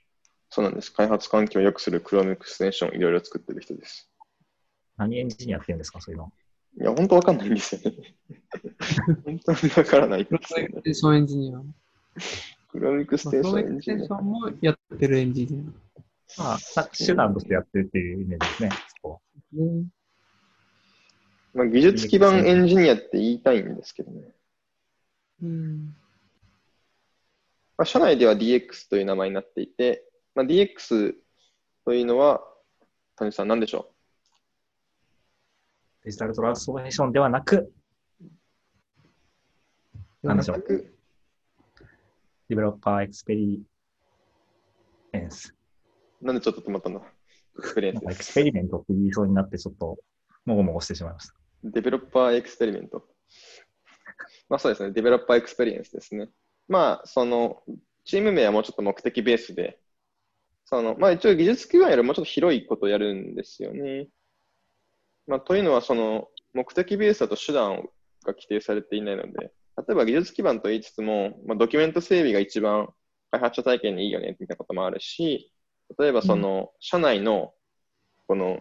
[0.54, 0.92] そうなんです。
[0.92, 4.10] 開発環境を良くする Chrome エクステンションをいろいろ作ってる人です。
[4.98, 6.30] 何エンジニアって言うんですか、そういうの？
[6.78, 8.14] いや、本当わかんないんですよね。
[9.24, 10.80] 本当にわからないですよねエク。
[10.80, 11.56] ステンションエンジニア。
[11.56, 11.64] ま
[12.68, 15.72] クロミクスあテーションエンジニアテンションもやってるエンジニ
[16.36, 16.58] まあ、
[16.98, 18.70] 手段としてやってるっていうイメージですね。
[18.70, 19.22] そこ
[19.54, 19.56] ア。
[19.56, 19.86] ね。
[21.54, 24.34] まあ、技術基盤エンジニアって言いたいんですけどね。
[25.42, 25.96] うん。
[27.78, 31.14] まあ、社内では DX という名前になっていて、まあ、DX
[31.84, 32.40] というのは、
[33.16, 33.92] 谷さん何でしょ
[36.04, 37.72] digital transformation ではなく、
[40.22, 40.64] うなんでしょう？
[40.66, 45.54] developer experience。
[46.20, 49.98] なんでちょっと止まったんだ experience experiment って言いそうになって、ちょっと、
[50.46, 51.34] もごもごしてしまいました。
[51.64, 53.04] developer experiment。
[54.48, 56.28] まあそうですね、 developer experience ですね。
[56.68, 57.62] まあ、その、
[58.04, 59.78] チーム名はもうちょっと目的ベースで、
[60.72, 64.08] その、まあ一応技術基盤よりもうちょっと広いことをやるんですよね。
[65.26, 67.76] まあというのは、その、目的ベースだと手段
[68.24, 72.88] が規定されていないので、例えば技術基盤と言いつつも、まあ、ドキュメント整備が一番
[73.30, 75.52] 開発者体験にいいよね、みたいなこともあるし、
[75.98, 77.52] 例えばその、社内の、
[78.26, 78.60] この、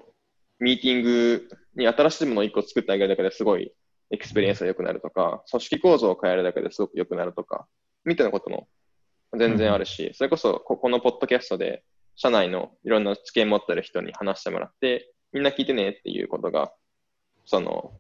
[0.60, 3.74] ミーティングに新しいものを1個作ってあげるだけですごい
[4.12, 7.68] experience が良くなるとか、組織構造を変えるだけですごく良くなるとか、
[8.04, 8.68] みたいなことも
[9.38, 11.84] 全然あるし、それこそここのポッドキャストで
[12.22, 16.72] 社内のいろんな知見持ってる人に話してもらって、みんな聞いてねっていうことが、
[17.46, 17.94] その、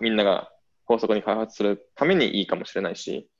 [0.00, 0.50] みんなが
[0.84, 3.30] 高速に開発するためにいいかもしれないし、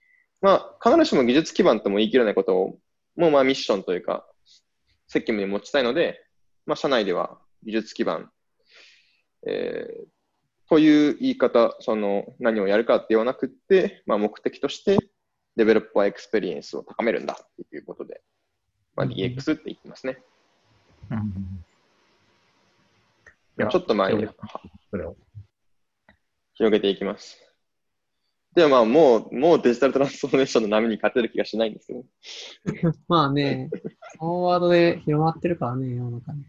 [0.41, 2.79] まあ、必ずしも技術基盤とも言い切れないことを、
[3.17, 4.29] もうまあミッションというか、
[5.09, 6.25] 責務に持ちたいので、
[6.67, 8.31] まあ、社内では技術基盤、
[9.45, 14.99] えー、という言い方、その何をやるかって言わなくって、まあ、目的として
[15.57, 18.23] developer experience を高めるんだっていうことで、
[18.99, 20.19] まあ、DX って言ってますね。
[21.11, 21.65] うん、
[23.71, 24.27] ちょっと前に
[26.55, 27.39] 広げていきます。
[28.57, 32.03] でもまあもう、もう digital transformation の波に勝てる気がしないんですけど。
[33.07, 33.71] まあね、
[34.19, 36.45] フォワードで広まってるからね、世の中に。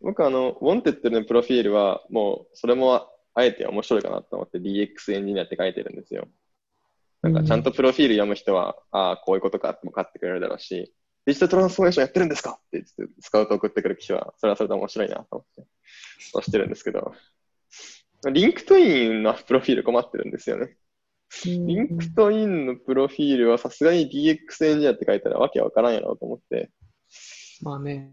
[0.00, 6.28] 僕あの、ウォンテッドのプロフィールは、もう、それもあえて面白いかなと思って DX エンジニアって書いてるんですよ。
[7.22, 10.92] なんかちゃんとプロフィール読む人は、うん、ああ、こういうことかって分かってくれるだろうし、
[11.26, 12.50] digital transformation やってるんですか？
[12.50, 15.66] って言ってスカウト送ってくる記者は、それはそれで面白いなと思って、
[16.32, 17.14] そうしてるんですけど、
[18.32, 20.76] リンクトインのプロフィール困ってるんですよね。
[21.44, 26.70] リンクトインのプロフィールはさすがに DX エンジニアって書いたらわけわからんやろうと思って。
[27.62, 28.12] まあね。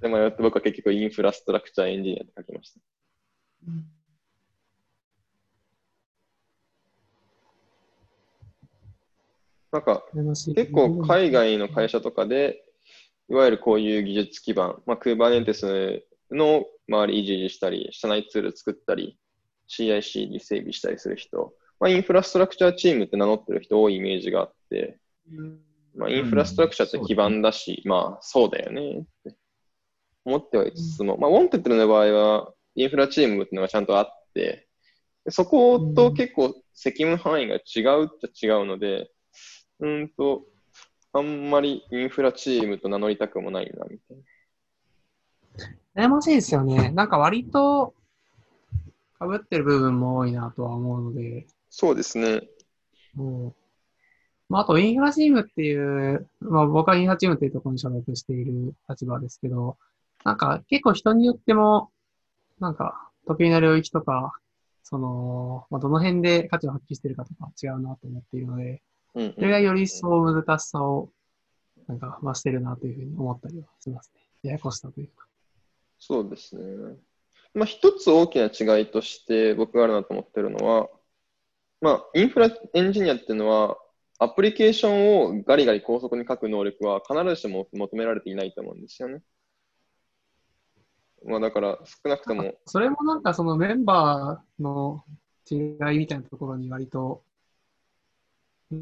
[0.00, 2.80] でも僕は結局インフラストラクチャーエンジニアって書きました。
[3.68, 3.84] うん、
[9.74, 10.04] なんか
[10.54, 12.62] 結構海外の会社とかで、
[13.28, 16.00] いわゆるこういう技術基盤、まあ、Kubernetes
[16.30, 19.18] の周り維持したり、社内ツール作ったり、
[19.68, 25.00] CICD 整備したりする人、まあ、インフラストラクチャーチームって名乗ってる人多いイメージがあって、
[25.96, 29.00] まあ、インフラストラクチャーって基盤だし、うん、まあ、そうだよね。
[29.00, 29.34] って
[30.24, 34.68] 思ってはいつつも、まあ、ウォンテッドの場合は、インフラチームっていうのがちゃんとあって、
[35.30, 39.10] そこと結構責務範囲が違うっちゃ違うので、
[39.84, 40.46] うんと、
[41.12, 44.16] あんまりインフラチームと名乗りたくもないな、みたい
[45.94, 46.06] な。
[46.06, 46.90] 悩ましいですよね。
[46.90, 47.94] なんか割と、
[49.18, 52.48] かぶってる部分も多いなとは思うので、そうですね。
[53.18, 53.54] うん
[54.48, 59.76] まあ、あと、インフラチームっていう、まあ、僕はインフラチームっていうところに所属している立場ですけど、
[60.24, 61.90] なんか結構人によっても、
[62.58, 64.32] なんか得意な領域とか、
[64.82, 68.82] その、まあ、どの辺で価値を発揮してるかとか違うなと思っているので、
[69.14, 71.10] それがより一層難しさを、
[71.86, 74.22] なんか増してるなというふうに思ったりはしますね。
[74.42, 75.26] ややこしさというか。
[75.98, 76.96] そうですね。
[77.54, 80.88] まあ、一つ大きな違いとして僕があるなと思ってるのは、
[81.80, 83.78] まあ、インフラエンジニアっていうのは、
[84.18, 89.22] アプリケーションをガリガリ高速に書く能力は必ずしも求められていないと思うんですよね。
[91.24, 92.54] まあ、だから少なくとも。
[92.66, 95.04] それもなんかそのメンバーの
[95.50, 97.22] 違いみたいなところに割と、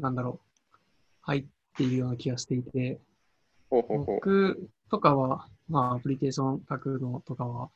[0.01, 0.77] なんだろう、
[1.21, 2.99] 入っているような気がしていて、
[3.69, 4.15] ほうほうほう。
[4.15, 7.69] 僕とかは、まあ、アプリケーション書くのとかは、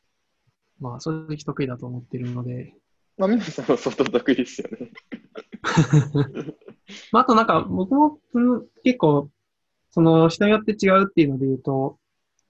[0.79, 2.73] まあ、正直得意だと思っているので、
[3.17, 4.91] まあ、皆さんは相当得意ですよね。
[7.11, 8.19] まあ、あとなんか、僕も、
[8.83, 9.29] 結構、
[9.89, 11.97] その人によって違うっていうので言うと、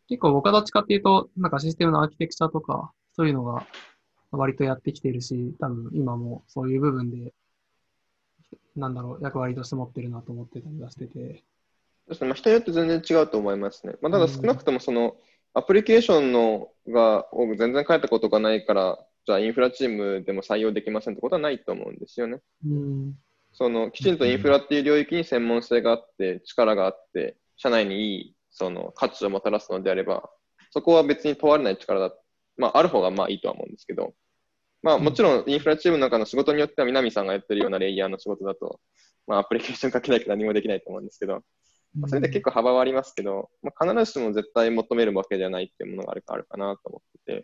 [0.07, 3.65] 結構僕はどっちかっていうと、なんかシステムのアーキテクチャとか、そういうのが
[4.31, 7.33] 割とやってきてるし、多分今もそういう部分で、
[8.77, 11.43] なんだろう、役割として持ってるなと思ってたりはしてて。
[12.07, 13.95] 確かに、まあ、人によって全然違うと思いますね。
[14.01, 15.15] まあ、ただ少なくともその、
[15.53, 17.25] アプリケーションのが
[17.57, 22.39] 全然書いたことがないから、じゃあインフラチームでも採用できませんってことはないと思うんですよね。
[22.65, 23.15] うん、
[23.53, 30.29] そのきちんとインフラっていう領域に専門性があって、力があって、社内にいいその価値をもたらすのであれば、
[30.71, 32.15] そこは別に問われない力だ、
[32.55, 34.13] まあ、ある方がまあいいとは思うんですけど、
[34.83, 38.79] まあ、もちろんインフラチームの中の仕事によっては南さんがやってるようなレイヤーの仕事だと、
[39.25, 41.41] まあ、アプリケーションかけないと何もできないと思うんですけど、
[41.99, 47.43] まあ、それで結構幅はありますけど、まあ、必ずしも絶対求めるわけではないっていうものがあるかあるかなと思ってて、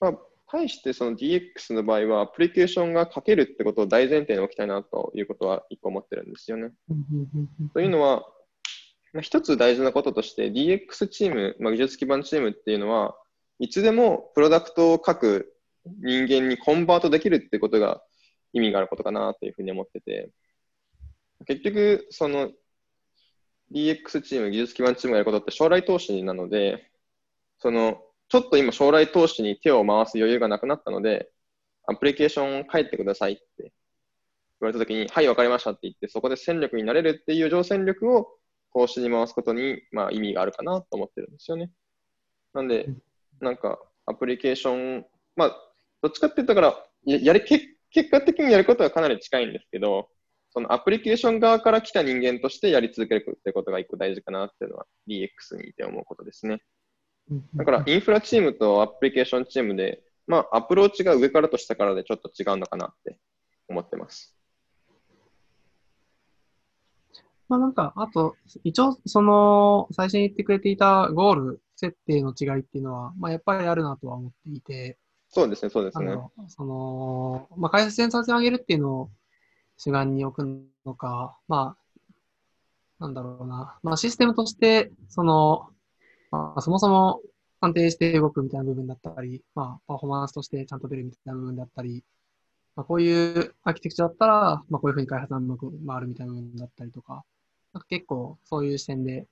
[0.00, 0.18] まあ、
[0.50, 6.70] 対してその DX の場合は、アプリケーションが書けるってことを大前提に置きたいなということは一個思ってるんですよね。
[7.72, 8.24] というのは、
[9.12, 13.16] まあ、一つ大事なこととして DX チーム、まあ、技術基盤チームっていうのは、
[13.58, 18.02] いつでもプロダクトを書く人間にコンバートできるってことが
[18.52, 20.30] 意味があることかなというふうに思ってて、
[21.46, 22.50] 結局、その
[23.72, 26.90] DX チーム、技術基盤チームがやることって将来投資なので、
[27.58, 31.30] そのちょっと今将来投資に手を回す余裕がなくなったので、
[31.86, 33.70] アプリケーションを書いてくださいって言
[34.60, 38.28] われたときに、はい、わかりましたって言って、そこで戦力になれるっていう乗戦力を
[38.72, 41.70] 投資に回すことに、まあ、意味があるかなと思ってるんですよね。
[42.54, 42.88] なんで、
[43.40, 45.06] なんか、アプリケーション、
[45.36, 45.56] まあ、
[46.02, 50.08] どっちかって言ったから、ややり結果的にやることはかなり近いんですけど、
[50.50, 56.62] そのアプリケーション側から来た人間としてやり続けるってことが一個大事かなっていうのは DX にいて思うことですね。
[57.54, 63.18] だからインフラチームとアプリケーションチームで、まあ、アプローチが上からと下からでちょっと違うのかなって
[63.68, 64.36] 思ってます。
[67.48, 76.12] まあなんか、あと、一応、その、最初に言ってくれていたゴール、設定の違いっていうのは、まあ、やっぱりあるなとは思っていて、そうですね、そうですね。
[76.12, 79.10] あの、その、まあ、開発生産性を上げるっていうのを
[79.76, 81.76] 主眼に置くのか、ま
[83.00, 83.78] あ、なんだろうな。
[83.82, 85.68] まあ、システムとして、その、
[86.30, 87.20] まあ、そもそも
[87.60, 92.04] 安定して動くみたいな部分だったり、まあ、パフォーマンスとしてちゃんと出るみたいな部分だったり、
[92.76, 97.24] まあ、こういうアーキテクチャだったら、まあ、こういうふうに開発がうまく回るみたいな部分だったりとか、
[97.72, 99.26] なんか結構そういう視点で、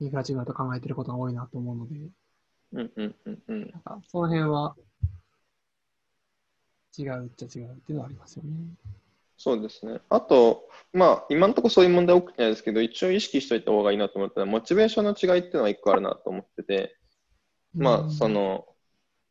[0.00, 1.94] インフラチームだと考えてることが多いなと思うので、
[2.72, 3.60] うんうんうんうん。
[3.60, 4.76] なんかその辺は
[6.96, 8.50] 違うっちゃ違うっていうのはありますよね。
[9.36, 10.00] そうですね。
[10.10, 16.96] あと、まあ、今のところそういう問題起きてないですけど、一応意識しておいた方がいいなと思ったのは、モチベーションの違いっていうのは一個あるなと思ってて、
[17.72, 18.66] まあ、その、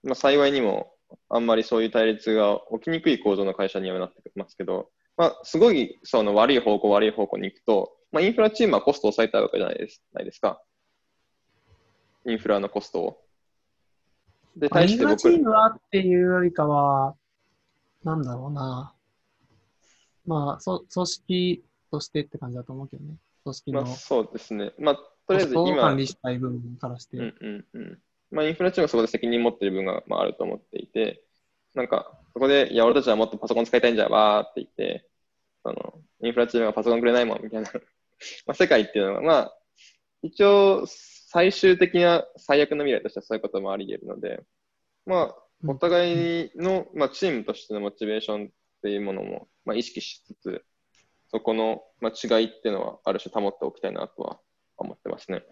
[0.04, 0.94] まあ、幸いにも、
[1.30, 10.62] あんまりそういう対立が起きにくい構造の会社にはなってますけど、まあ、すごいその悪い方向、悪い方向に行くと、まあ、インフラチームはコストを抑えたいわけじゃないですないですか。
[12.26, 13.24] インフラのコストを。
[14.56, 17.16] で、まあインフラ対して僕チームはっていうよりかは、
[18.04, 18.94] なんだろうな。
[20.26, 23.16] まあ、そ組織としてって感じだと思うけどね。
[23.44, 24.74] 組織のまあ、そうですね。
[24.78, 27.18] まあ、とりあえず今、管理したい部分からして。
[27.18, 28.00] うんうんうん。
[28.32, 31.24] まあ、インフラチームはそこで責任持ってる部分が、まあ、あると思っていて、
[31.74, 35.08] なんか、そこで、いや、俺たちはもっとパソコン使いたいんじゃ、わーって言って、
[35.64, 37.72] その、インフラチームがパソコンくれないもん、みたいな。
[38.46, 39.58] まあ、世界っていうのは、まあ、
[40.24, 40.86] 一応、
[41.30, 44.44] 最終的な最悪の未来としてはそういうこともあり得るので、
[45.06, 45.36] まあ、
[45.68, 48.50] お互いの、まあ、チームとしてのモチベーションっ
[48.82, 50.66] ていうものも、まあ、意識しつつ、
[51.30, 54.40] そこの、まあ、違いっていうのは、ある種保っておきたいなとは
[54.78, 55.44] 思ってますね。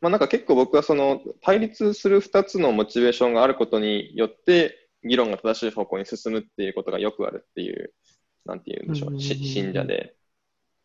[0.00, 7.92] まあ、なんか結構僕はその対立する2つのモチベーションがあることによって議論が正しい方向に進むっていうことがよくあるっていう、
[8.44, 10.14] なんていうんでしょう、し信者で。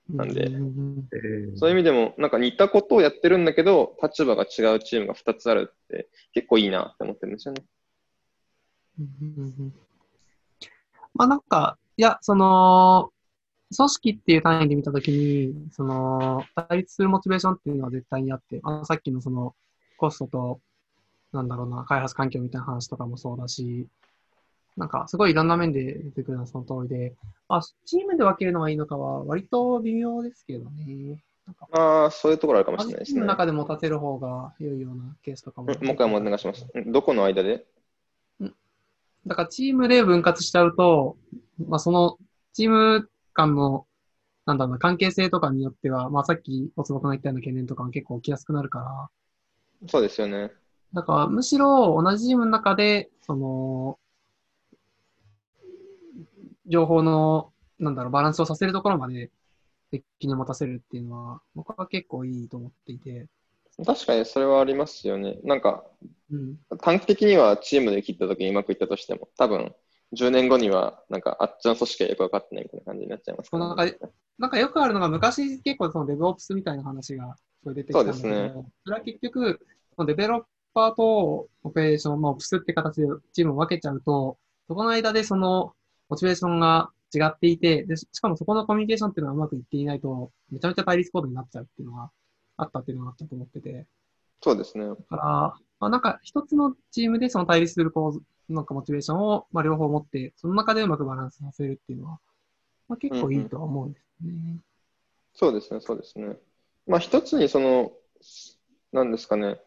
[0.09, 0.49] なんで。
[1.55, 7.63] そういう意味でも、なんか似たことをやってるんだけど、立場が違うチームが2つあるって結構いいなって思ってるんですよね。
[11.13, 13.11] まあなんか、いや、その、
[13.75, 19.55] 組織っていう単位で見たときに、その、対立するモチベーションっていうのは絶対にあって、あのさっきのその、
[19.97, 20.61] コストと、
[21.31, 23.87] なんだろうな、開発環境みたいな話とかもそうだし、
[24.78, 27.15] なんか、すごいいろんな面で出てくるのはその通りで、
[27.47, 31.23] あ、チームで分けるのがいいのかは、割と微妙ですけどね。
[31.47, 33.09] なんか、まあ、そういうところあるかもし同れないですね。
[33.09, 35.71] じチームの中で持たせる方が良いようなケースとかも。
[35.71, 36.65] うんもう一回お願いします。
[36.73, 37.65] うんどこの間で？
[39.28, 41.17] だからチームで分割しちゃうと、
[41.67, 42.17] まあその
[42.53, 43.88] チーム間の、
[44.45, 49.09] なんだろうな、関係性とかによっては、まあさっきおつぼくの言ったような懸念とかが結構起きやすくなるから、
[49.88, 50.51] そうですよね。
[50.93, 53.97] だからむしろ同じチームの中で、その、
[56.68, 59.32] 情報の、なんだろう、バランスをさせるところまで
[59.91, 63.28] 責任を持たせるっていうのは、僕は結構いいと思っていて、
[63.86, 65.38] 確かにそれはありますよね。
[65.43, 65.84] なんか、
[66.32, 66.57] うん。
[66.82, 69.76] 短期的にはチームで切った時にうまくいったとしても、多分
[70.13, 79.59] 10年後には、なんかあっちの組織がよく分かってないみたいな感じになっちゃいますから、なんかなんかよくあるのが、昔結構そのデブオプスみたいな話がすごい出てきたんだけど、そうですそれは結局、
[80.05, 80.43] デベロッ
[80.74, 84.38] パーとオペレーション、まあ、オプスって形でチームを分けちゃうと、
[84.68, 85.74] そこの間でその
[86.09, 92.11] モチベーションが違っていて、でししかもそこのコミュニケーションっていうのがうまくいっていないと、めちゃめちゃ対立コードになっちゃうっていうのが
[92.57, 93.85] あったっていうのがあったと思ってて、
[94.41, 94.87] そうですね。
[94.87, 95.23] だから、
[95.79, 102.19] まあ、なんか一つのチームでその対立する構図、なんかモチベーションを、まあ、両方持って、その中でうまくバランスさせるっていうのは、
[102.87, 104.59] まあ、結構いいとは思うんですね。
[105.33, 106.37] そうですね、そうですね。
[106.87, 107.91] まあ一つにその、
[108.93, 109.59] なんですかね。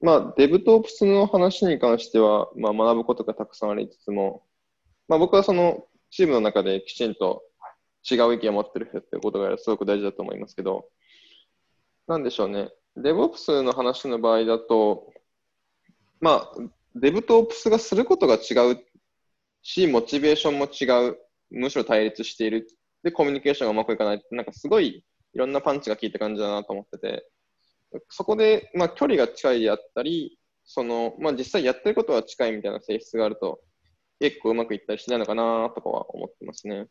[0.00, 4.42] まあデブとオプスの話に関しては、まあ学ぶことがたくさんありつつも、
[5.08, 7.42] まあ僕はそのチームの中できちんと
[8.10, 10.88] 違う意見を持ってる人ってことがすごく大事だと思いますけど、
[12.06, 12.70] なんでしょうね。
[12.96, 15.12] デブオプスの話の場合だと、
[16.20, 16.52] まあ、
[16.94, 18.78] デブとオプスがすることが違う
[19.62, 21.18] し、モチベーションも違う、
[21.50, 22.68] むしろ対立している。
[23.02, 27.28] で、コミュニケーションがうまくいかない、なんかすごいいろんなパンチが効いた感じだなと思ってて、
[28.10, 33.60] そこで、まあ、距離が近いであったり、その、まあ、実際やってることは近いみたいな性質があると、
[34.24, 36.86] 結構うまくいったりしないのかなとかは思ってますね。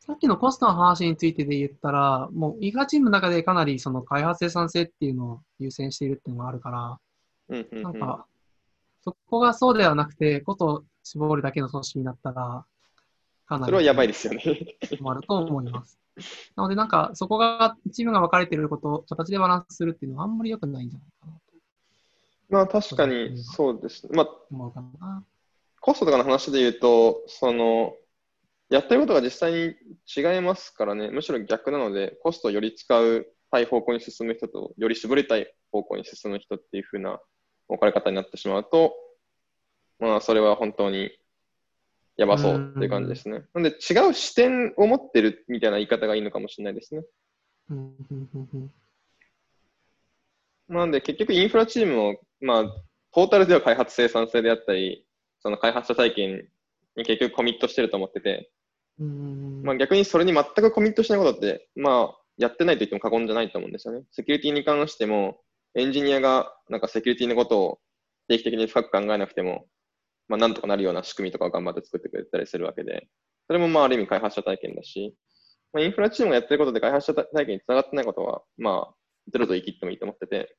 [0.00, 6.98] さっきのコストの話についてで言ったら、もうインフラチームの中でかなりその開発生産性っていうのを優先しているっていうのがあるから、
[7.50, 7.82] うんうん、うん。
[7.84, 8.26] なんか、
[9.04, 12.64] そこがそうではなくて、こと絞るだけの組織になったら、
[13.46, 14.42] かなりそれはやばいですよね。
[14.98, 15.96] もあると思います。
[16.56, 21.38] なので、なんか、そこが、チームが分かれていること、形でバランスするっていうのはあんまり良くないんじゃないかなと
[22.48, 24.08] まあ確かにそうです。
[24.10, 25.22] まあ思うかな。
[25.80, 27.94] コストとかの話で言うと、その、
[28.70, 29.74] やってることが実際に
[30.14, 37.20] 違いますからね、むしろ逆なので、コストをより使うたい方向に進む人と、より絞りたい方向に進む人っていう風な
[37.68, 38.94] 置かれ方になってしまうと、
[39.98, 41.10] まあ、それは本当に
[42.16, 43.44] やばそうっていう感じですね。
[43.54, 47.04] なんで、違う視点を持ってるみたいな言い方がいいのかもしれないですね。
[50.68, 52.64] なんで、結局インフラチームを、まあ、
[53.12, 55.06] トータルでは開発生産性であったり、
[55.40, 56.48] その開発者体験
[56.96, 58.50] に結局コミットしてると思ってて、
[58.98, 59.62] うん。
[59.62, 64.04] まあ、逆にそれに全くコミットしないことって、まあ、やってないと言っても過言じゃないと思うんですよね。
[64.12, 65.40] セキュリティに関しても、
[65.74, 67.78] エンジニアがなんかセキュリティのことを
[68.28, 69.66] 定期的に深く考えなくても、
[70.28, 73.08] まあ、なんとかなるような仕組みとかを頑張って作ってくれたりするわけで、
[73.46, 75.14] それもまあ、ある意味開発者体験だし、
[75.72, 78.94] まあ、インフラチームがやってることで開発者体験につながってないことは、まあ、
[79.32, 80.56] ゼロと言い切ってもいいと思ってて、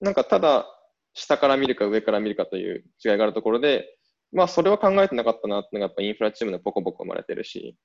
[0.00, 0.66] なんかただ、
[1.14, 3.96] 下から見るか上から見るかという違いがあるところで、
[4.32, 7.76] まあ、それは考えてなかったなっていうのが、やっぱインフラチームのポコポコ生まれてるし、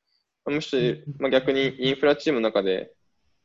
[0.46, 2.94] むしろ、まあ、逆にインフラチームの中で、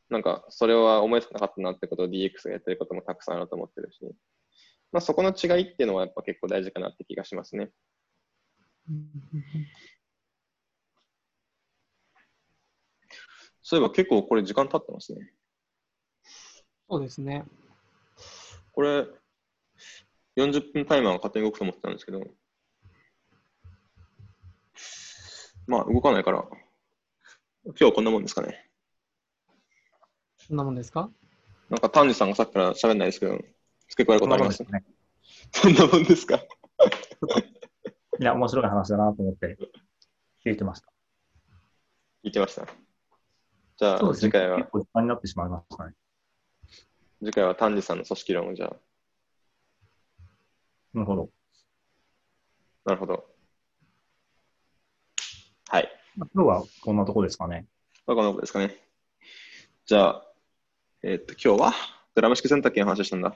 [0.09, 3.99] なんか、それは思いつかなかったなってことを DX がやってることもたくさんあると思ってるし、
[4.91, 7.71] まあ、そこの違いっていうのはやっぱ結構大事かなって気がしますね。
[13.63, 15.31] そういえば結構これ時間経ってますね。
[16.89, 17.45] そうですね。
[18.73, 19.07] これ、
[20.37, 22.21] 40分タイマーが勝手に動くと思ってたんですけど、
[25.67, 26.45] まあ、動かないから、
[27.65, 28.69] 今日はこんなもんですかね。
[30.37, 31.09] そんなもんですか？
[31.69, 33.33] なんか、丹治さんがさっきから喋んないですけど、
[33.89, 34.63] 付け加えることあります？
[34.63, 34.83] ね。
[35.53, 36.37] そんなもんですか？
[38.19, 39.57] いや、面白い話だなと思って
[40.45, 40.87] 聞いてました。
[42.23, 42.65] 聞いてました。
[43.77, 44.13] じゃあ、ね。
[44.15, 45.93] 次回は結、構時間になってしまいましたね。
[47.19, 48.75] 次回は丹治さんの組織論をじゃあ、
[50.93, 51.29] なるほど。
[52.85, 53.25] なるほど。
[55.69, 55.89] はい。
[56.17, 57.67] まあ今日はこんなとこですかね。
[58.05, 58.75] まあ、こんなことですかね。
[59.85, 60.25] じゃあ、
[61.03, 61.73] えーっと、今日は
[62.15, 63.35] ドラム式洗濯機の話をしたんだ。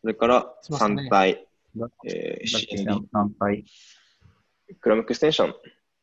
[0.00, 3.64] それから、しましたね3体、だえー、CND、単体。
[4.80, 5.54] クラムエクステンション、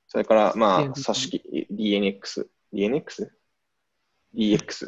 [0.07, 3.29] それから、まあ、組織、DNX、DNX?
[4.35, 4.87] DX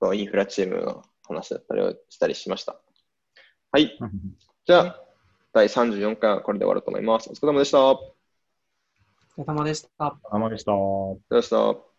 [0.00, 2.80] とインフラチームの話だったりをしたりしました。
[3.72, 3.98] はい。
[4.66, 5.04] じゃあ、
[5.54, 7.30] 第34回はこれで終わると思います。
[7.30, 7.78] お疲れ様でした。
[7.80, 7.94] お
[9.38, 10.18] 疲れ様でした。
[10.24, 10.72] お疲れ様でした。
[10.72, 11.93] れ様でした。